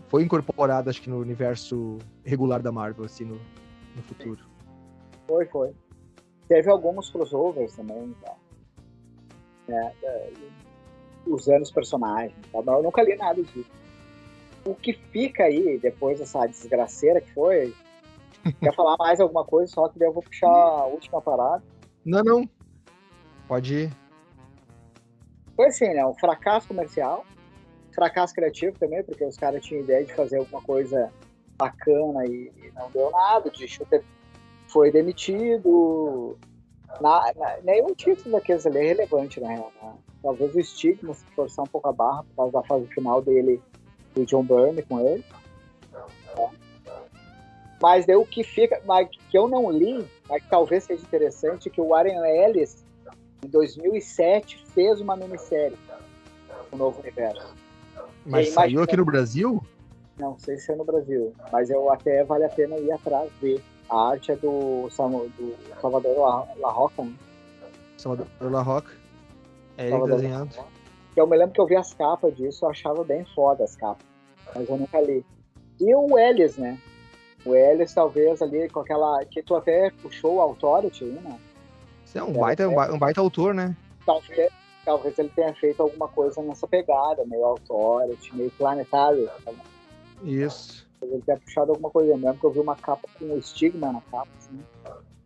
foi 0.09 0.25
incorporado, 0.25 0.91
acho 0.91 1.01
que 1.01 1.09
no 1.09 1.21
universo 1.21 1.99
regular 2.25 2.61
da 2.61 2.73
Marvel, 2.73 3.05
assim, 3.05 3.25
no, 3.25 3.39
no 3.95 4.03
futuro. 4.03 4.52
Foi, 5.33 5.47
foi. 5.47 5.75
Teve 6.47 6.71
alguns 6.71 7.09
crossovers 7.09 7.75
também, 7.75 8.15
tá? 8.23 8.35
é, 9.67 9.93
é, 10.03 10.33
usando 11.27 11.63
os 11.63 11.71
personagens. 11.71 12.37
Tá? 12.53 12.59
Eu 12.59 12.83
nunca 12.83 13.03
li 13.03 13.17
nada 13.17 13.43
disso. 13.43 13.71
O 14.63 14.75
que 14.75 14.93
fica 14.93 15.45
aí, 15.45 15.79
depois 15.79 16.19
dessa 16.19 16.45
desgraceira 16.47 17.23
que 17.23 17.33
foi, 17.33 17.75
quer 18.61 18.75
falar 18.75 18.99
mais 18.99 19.21
alguma 19.21 19.43
coisa, 19.43 19.73
só 19.73 19.89
que 19.89 19.99
daí 19.99 20.07
eu 20.07 20.13
vou 20.13 20.23
puxar 20.23 20.51
a 20.51 20.85
última 20.85 21.23
parada. 21.23 21.63
Não, 22.05 22.23
não. 22.23 22.47
Pode 23.49 23.75
ir. 23.75 23.93
Foi 25.57 25.69
assim, 25.69 25.95
né? 25.95 26.05
Um 26.05 26.15
fracasso 26.15 26.69
comercial 26.69 27.25
fracasso 27.95 28.35
criativo 28.35 28.79
também, 28.79 29.03
porque 29.03 29.25
os 29.25 29.37
caras 29.37 29.65
tinham 29.65 29.83
ideia 29.83 30.05
de 30.05 30.15
fazer 30.15 30.39
alguma 30.39 30.63
coisa 30.63 31.11
bacana 31.59 32.27
e, 32.27 32.51
e 32.57 32.73
não 32.75 32.91
deu 32.91 33.11
nada. 33.11 33.51
De 33.51 33.67
Shooter 33.67 34.03
foi 34.73 34.91
demitido. 34.91 36.37
Na, 37.01 37.33
na, 37.37 37.57
nenhum 37.63 37.95
título 37.95 38.33
daqueles 38.33 38.67
ali 38.67 38.79
é 38.79 38.83
relevante, 38.83 39.41
na 39.41 39.49
real. 39.49 39.73
Né? 39.83 39.93
Talvez 40.23 40.55
o 40.55 40.61
estigma 40.61 41.15
se 41.15 41.25
forçar 41.35 41.65
um 41.65 41.69
pouco 41.69 41.89
a 41.89 41.93
barra 41.93 42.25
por 42.25 42.37
causa 42.37 42.53
da 42.53 42.63
fase 42.63 42.87
final 42.89 43.21
dele, 43.21 43.61
do 44.15 44.25
John 44.25 44.45
Byrne 44.45 44.83
com 44.83 45.01
ele. 45.01 45.25
É. 46.39 46.49
Mas 47.81 48.07
daí 48.07 48.17
o 48.17 48.25
que 48.25 48.45
fica, 48.45 48.81
mas 48.85 49.09
que 49.09 49.37
eu 49.37 49.49
não 49.49 49.71
li, 49.71 50.07
mas 50.29 50.43
que 50.43 50.49
talvez 50.49 50.85
seja 50.85 51.03
interessante, 51.03 51.69
que 51.69 51.81
o 51.81 51.89
Warren 51.89 52.19
Ellis, 52.25 52.85
em 53.45 53.49
2007, 53.49 54.65
fez 54.67 55.01
uma 55.01 55.17
minissérie, 55.17 55.77
o 56.71 56.77
Novo 56.77 57.01
Universo. 57.01 57.55
Mas 58.25 58.49
e 58.49 58.51
saiu 58.53 58.83
aqui 58.83 58.97
no 58.97 59.05
Brasil? 59.05 59.61
Não 60.17 60.39
sei 60.39 60.57
se 60.59 60.71
é 60.71 60.77
no 60.77 60.85
Brasil, 60.85 61.33
mas 61.51 61.71
eu 61.71 61.91
até 61.91 62.23
vale 62.23 62.45
a 62.45 62.49
pena 62.49 62.77
ir 62.77 62.93
atrás 62.93 63.29
ver. 63.41 63.61
A 63.93 64.09
arte 64.09 64.33
é 64.33 64.37
do, 64.37 64.89
do 64.89 65.57
Salvador 65.79 66.19
La, 66.19 66.49
La 66.57 66.71
Roca, 66.71 67.03
né? 67.05 67.13
Salvador 67.99 68.27
La 68.41 68.63
Roca. 68.63 68.91
É 69.77 69.83
ele 69.83 69.91
Salvador 69.91 70.17
desenhando. 70.17 70.57
Eu 71.15 71.27
me 71.27 71.37
lembro 71.37 71.53
que 71.53 71.61
eu 71.61 71.67
vi 71.67 71.77
as 71.77 71.93
capas 71.93 72.35
disso, 72.35 72.65
eu 72.65 72.71
achava 72.71 73.05
bem 73.05 73.23
foda 73.35 73.65
as 73.65 73.77
capas, 73.77 74.07
mas 74.55 74.67
eu 74.67 74.79
nunca 74.79 74.99
li. 74.99 75.23
E 75.79 75.95
o 75.95 76.19
Ellis, 76.19 76.57
né? 76.57 76.79
O 77.45 77.55
Ellis, 77.55 77.93
talvez 77.93 78.41
ali 78.41 78.67
com 78.71 78.81
aquela. 78.81 79.23
que 79.27 79.43
tu 79.43 79.55
até 79.55 79.91
puxou 80.01 80.37
o 80.37 80.41
Authority, 80.41 81.05
né? 81.05 81.39
Você 82.03 82.19
é 82.19 82.23
um 82.23 82.33
baita, 82.33 82.67
um 82.67 82.99
baita 82.99 83.21
autor, 83.21 83.53
né? 83.53 83.77
Talvez, 84.07 84.51
talvez 84.87 85.19
ele 85.19 85.29
tenha 85.37 85.53
feito 85.55 85.83
alguma 85.83 86.09
coisa 86.09 86.41
nessa 86.41 86.67
pegada, 86.67 87.27
meio 87.27 87.45
authority, 87.45 88.35
meio 88.35 88.51
planetário. 88.53 89.29
Tá 89.45 89.53
Isso. 90.25 90.91
Ele 91.03 91.23
tenha 91.23 91.39
puxado 91.39 91.73
alguma 91.73 91.91
coisa. 91.91 92.17
mesmo 92.17 92.39
que 92.39 92.45
eu 92.45 92.51
vi 92.51 92.61
uma 92.61 92.77
capa 92.77 93.09
com 93.19 93.25
o 93.27 93.39
estigma 93.39 93.93
na 93.93 94.01
capa, 94.03 94.29
assim, 94.39 94.59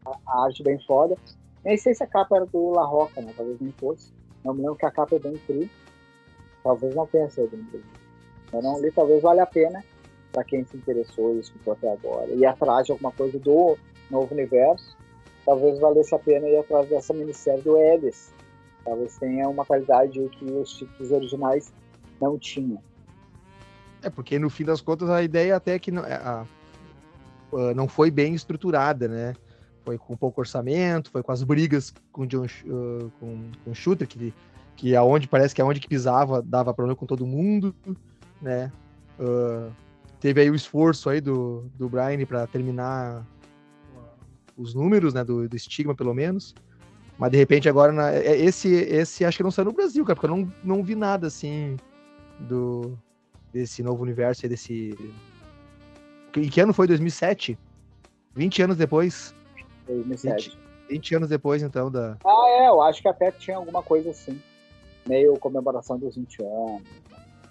a, 0.04 0.44
arte 0.44 0.62
bem 0.62 0.78
foda. 0.86 1.16
Nem 1.64 1.76
sei 1.76 1.94
se 1.94 2.02
a 2.02 2.06
capa 2.06 2.36
era 2.36 2.46
do 2.46 2.70
La 2.70 2.84
Roca, 2.84 3.20
né? 3.20 3.32
Talvez 3.36 3.60
nem 3.60 3.72
fosse. 3.72 4.12
Não 4.44 4.54
me 4.54 4.60
lembro 4.60 4.76
que 4.76 4.86
a 4.86 4.90
capa 4.90 5.16
é 5.16 5.18
bem 5.18 5.36
fria. 5.36 5.68
Talvez 6.62 6.94
não 6.94 7.06
tenha 7.06 7.28
sido 7.30 7.48
Brasil. 7.48 7.82
Eu 8.52 8.62
não 8.62 8.80
li, 8.80 8.90
talvez 8.92 9.22
valha 9.22 9.42
a 9.42 9.46
pena 9.46 9.84
para 10.32 10.44
quem 10.44 10.64
se 10.64 10.76
interessou 10.76 11.34
e 11.34 11.40
escutou 11.40 11.72
até 11.72 11.92
agora. 11.92 12.30
Ir 12.32 12.46
atrás 12.46 12.86
de 12.86 12.92
alguma 12.92 13.12
coisa 13.12 13.38
do 13.38 13.76
novo 14.10 14.32
universo. 14.32 14.96
Talvez 15.44 15.78
valesse 15.78 16.14
a 16.14 16.18
pena 16.18 16.48
ir 16.48 16.58
atrás 16.58 16.88
dessa 16.88 17.14
minissérie 17.14 17.62
do 17.62 17.76
Ellis, 17.76 18.32
Talvez 18.86 19.18
tenha 19.18 19.48
uma 19.48 19.64
qualidade 19.64 20.28
que 20.28 20.44
os 20.44 20.72
títulos 20.72 21.10
originais 21.10 21.72
não 22.20 22.38
tinham. 22.38 22.80
É, 24.06 24.10
porque 24.10 24.38
no 24.38 24.48
fim 24.48 24.64
das 24.64 24.80
contas 24.80 25.10
a 25.10 25.20
ideia 25.20 25.56
até 25.56 25.80
que 25.80 25.90
não, 25.90 26.04
é, 26.04 26.14
a, 26.14 26.46
a, 27.52 27.74
não 27.74 27.88
foi 27.88 28.08
bem 28.08 28.34
estruturada, 28.34 29.08
né? 29.08 29.34
Foi 29.84 29.98
com 29.98 30.16
pouco 30.16 30.40
orçamento, 30.40 31.10
foi 31.10 31.24
com 31.24 31.32
as 31.32 31.42
brigas 31.42 31.92
com 32.12 32.24
John, 32.24 32.44
uh, 32.44 33.10
com, 33.18 33.50
com 33.64 33.74
Shooter, 33.74 34.06
que, 34.06 34.32
que 34.76 34.94
aonde 34.94 35.26
parece 35.26 35.54
que 35.54 35.60
aonde 35.60 35.80
que 35.80 35.88
pisava 35.88 36.40
dava 36.40 36.72
problema 36.72 36.94
com 36.94 37.04
todo 37.04 37.26
mundo, 37.26 37.74
né? 38.40 38.70
Uh, 39.18 39.72
teve 40.20 40.40
aí 40.40 40.50
o 40.50 40.54
esforço 40.54 41.10
aí 41.10 41.20
do, 41.20 41.64
do 41.76 41.88
Brian 41.88 42.24
para 42.26 42.46
terminar 42.46 43.26
os 44.56 44.72
números, 44.72 45.14
né? 45.14 45.24
Do, 45.24 45.48
do 45.48 45.56
estigma, 45.56 45.96
pelo 45.96 46.14
menos. 46.14 46.54
Mas 47.18 47.32
de 47.32 47.38
repente 47.38 47.68
agora, 47.68 47.90
na, 47.90 48.12
é, 48.12 48.36
esse, 48.36 48.68
esse 48.72 49.24
acho 49.24 49.38
que 49.38 49.42
não 49.42 49.50
saiu 49.50 49.66
no 49.66 49.72
Brasil, 49.72 50.04
cara, 50.04 50.14
porque 50.14 50.32
eu 50.32 50.36
não, 50.36 50.52
não 50.62 50.84
vi 50.84 50.94
nada 50.94 51.26
assim 51.26 51.76
do 52.38 52.96
desse 53.56 53.82
novo 53.82 54.02
universo 54.02 54.44
aí, 54.44 54.48
desse. 54.48 54.96
Em 56.36 56.48
que 56.48 56.60
ano 56.60 56.74
foi? 56.74 56.86
2007? 56.86 57.58
20 58.34 58.62
anos 58.62 58.76
depois? 58.76 59.34
2007. 59.86 60.50
20, 60.50 60.58
20 60.90 61.14
anos 61.16 61.28
depois, 61.28 61.62
então, 61.62 61.90
da. 61.90 62.16
Ah, 62.24 62.46
é, 62.60 62.68
eu 62.68 62.82
acho 62.82 63.00
que 63.00 63.08
até 63.08 63.30
tinha 63.30 63.56
alguma 63.56 63.82
coisa 63.82 64.10
assim. 64.10 64.40
Meio 65.08 65.38
comemoração 65.38 65.98
dos 65.98 66.16
20 66.16 66.42
anos. 66.42 66.82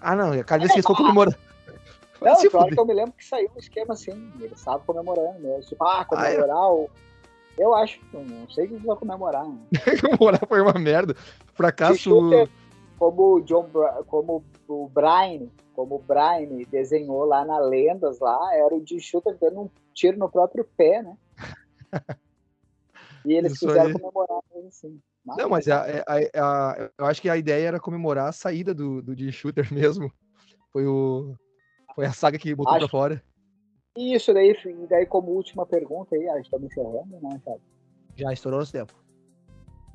Ah, 0.00 0.14
não, 0.14 0.30
cada 0.44 0.60
vez 0.60 0.72
que 0.72 0.78
eles 0.78 0.86
comemorando. 0.86 1.36
Não, 2.20 2.50
claro 2.50 2.68
que 2.68 2.80
eu 2.80 2.86
me 2.86 2.94
lembro 2.94 3.12
que 3.12 3.24
saiu 3.24 3.50
um 3.54 3.58
esquema 3.58 3.92
assim, 3.92 4.32
eles 4.40 4.58
estavam 4.58 4.80
comemorando 4.86 5.38
mesmo. 5.40 5.62
Tipo, 5.62 5.84
ah, 5.84 6.04
comemorar 6.04 6.56
ah, 6.56 6.68
é. 6.68 6.72
o 6.72 6.90
eu 7.58 7.74
acho, 7.74 7.98
não 8.12 8.48
sei 8.50 8.66
que 8.66 8.76
vai 8.76 8.96
comemorar. 8.96 9.46
Né? 9.46 9.58
comemorar 10.00 10.42
foi 10.46 10.60
uma 10.60 10.74
merda. 10.74 11.14
Fracasso. 11.54 12.10
Como 12.98 13.34
o 13.34 13.40
John, 13.42 13.68
como 14.06 14.44
o 14.68 14.88
Brian, 14.88 15.48
como 15.76 15.96
o 15.96 15.98
Brian 15.98 16.48
desenhou 16.70 17.26
lá 17.26 17.44
na 17.44 17.58
Lendas 17.58 18.18
lá, 18.18 18.38
era 18.54 18.74
o 18.74 18.80
de 18.80 18.98
Shooter 18.98 19.36
dando 19.38 19.60
um 19.60 19.70
tiro 19.92 20.18
no 20.18 20.30
próprio 20.30 20.64
pé, 20.76 21.02
né? 21.02 21.16
e 23.26 23.34
eles 23.34 23.52
isso 23.52 23.66
quiseram 23.66 23.88
aí. 23.88 23.92
comemorar 23.92 24.40
assim. 24.66 24.98
Mas, 25.22 25.36
não, 25.36 25.48
mas 25.50 25.68
a, 25.68 25.84
a, 26.06 26.14
a, 26.34 26.90
eu 26.96 27.04
acho 27.04 27.20
que 27.20 27.28
a 27.28 27.36
ideia 27.36 27.68
era 27.68 27.80
comemorar 27.80 28.28
a 28.28 28.32
saída 28.32 28.72
do, 28.72 29.02
do 29.02 29.14
de 29.14 29.30
shooter 29.30 29.68
mesmo. 29.74 30.10
Foi, 30.72 30.86
o, 30.86 31.34
foi 31.94 32.06
a 32.06 32.12
saga 32.12 32.38
que 32.38 32.54
botou 32.54 32.72
acho... 32.72 32.88
pra 32.88 32.88
fora. 32.88 33.22
Isso 33.96 34.32
daí, 34.32 34.56
daí 34.88 35.06
como 35.06 35.30
última 35.32 35.66
pergunta 35.66 36.14
aí, 36.14 36.28
a 36.28 36.36
gente 36.36 36.50
tá 36.50 36.58
encerrando, 36.58 37.18
né, 37.20 37.40
sabe? 37.44 37.60
Já 38.14 38.32
estourou 38.32 38.60
o 38.60 38.66
tempo. 38.66 38.94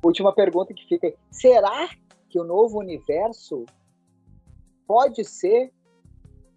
Última 0.04 0.32
pergunta 0.32 0.74
que 0.74 0.86
fica: 0.86 1.12
será 1.30 1.88
que 2.28 2.38
o 2.38 2.44
novo 2.44 2.78
universo 2.78 3.64
pode 4.86 5.24
ser 5.24 5.72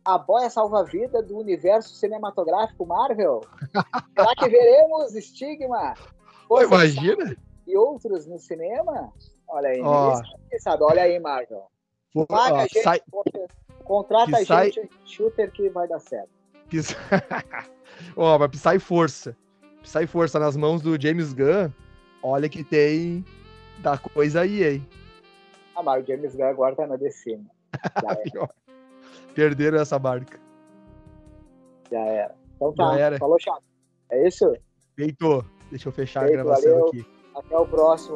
a 0.04 0.18
boia 0.18 0.50
salva-vida 0.50 1.22
do 1.24 1.38
universo 1.38 1.96
cinematográfico 1.96 2.86
Marvel? 2.86 3.42
será 4.16 4.36
que 4.36 4.50
veremos 4.50 5.14
Stigma? 5.14 5.94
Pô, 6.48 6.62
imagina! 6.62 7.36
E 7.66 7.76
outros 7.76 8.28
no 8.28 8.38
cinema? 8.38 9.12
Olha 9.48 9.70
aí, 9.70 9.82
oh. 9.82 10.22
ninguém 10.44 10.60
sabe. 10.60 10.84
Olha 10.84 11.04
aí, 11.04 11.20
Marvel. 11.20 11.64
Paga 12.28 12.58
a 12.58 12.62
gente, 12.62 12.82
sai... 12.82 13.02
contrata 13.84 14.38
a 14.38 14.44
gente, 14.44 14.90
shooter 15.06 15.52
que 15.52 15.70
vai 15.70 15.88
dar 15.88 16.00
certo. 16.00 16.30
Ó, 18.16 18.36
oh, 18.36 18.40
mas 18.40 18.52
Psy 18.52 18.80
Força. 18.80 19.36
Psy 19.82 20.08
Força 20.08 20.40
nas 20.40 20.56
mãos 20.56 20.82
do 20.82 21.00
James 21.00 21.34
Gunn. 21.34 21.72
Olha 22.22 22.50
que 22.50 22.64
tem 22.64 23.24
da 23.80 23.98
coisa 23.98 24.42
aí, 24.42 24.64
hein? 24.64 24.88
Ah, 25.76 25.84
mas 25.84 26.04
o 26.04 26.08
James 26.08 26.36
Gunn 26.36 26.46
agora 26.46 26.76
tá 26.76 26.88
na 26.88 26.96
DC, 26.96 27.38
né? 27.38 27.46
Perderam 29.36 29.80
essa 29.80 30.00
barca. 30.00 30.40
Já 31.92 32.00
era. 32.00 32.36
Então 32.56 32.74
tá, 32.74 32.98
era. 32.98 33.18
falou, 33.18 33.38
chato. 33.40 33.64
É 34.10 34.28
isso? 34.28 34.54
Feito. 34.96 35.46
Deixa 35.70 35.90
eu 35.90 35.92
fechar 35.92 36.22
Feito, 36.22 36.40
a 36.40 36.44
gravação 36.44 36.72
valeu. 36.72 36.88
aqui. 36.88 37.06
Até 37.36 37.58
o 37.58 37.66
próximo. 37.66 38.16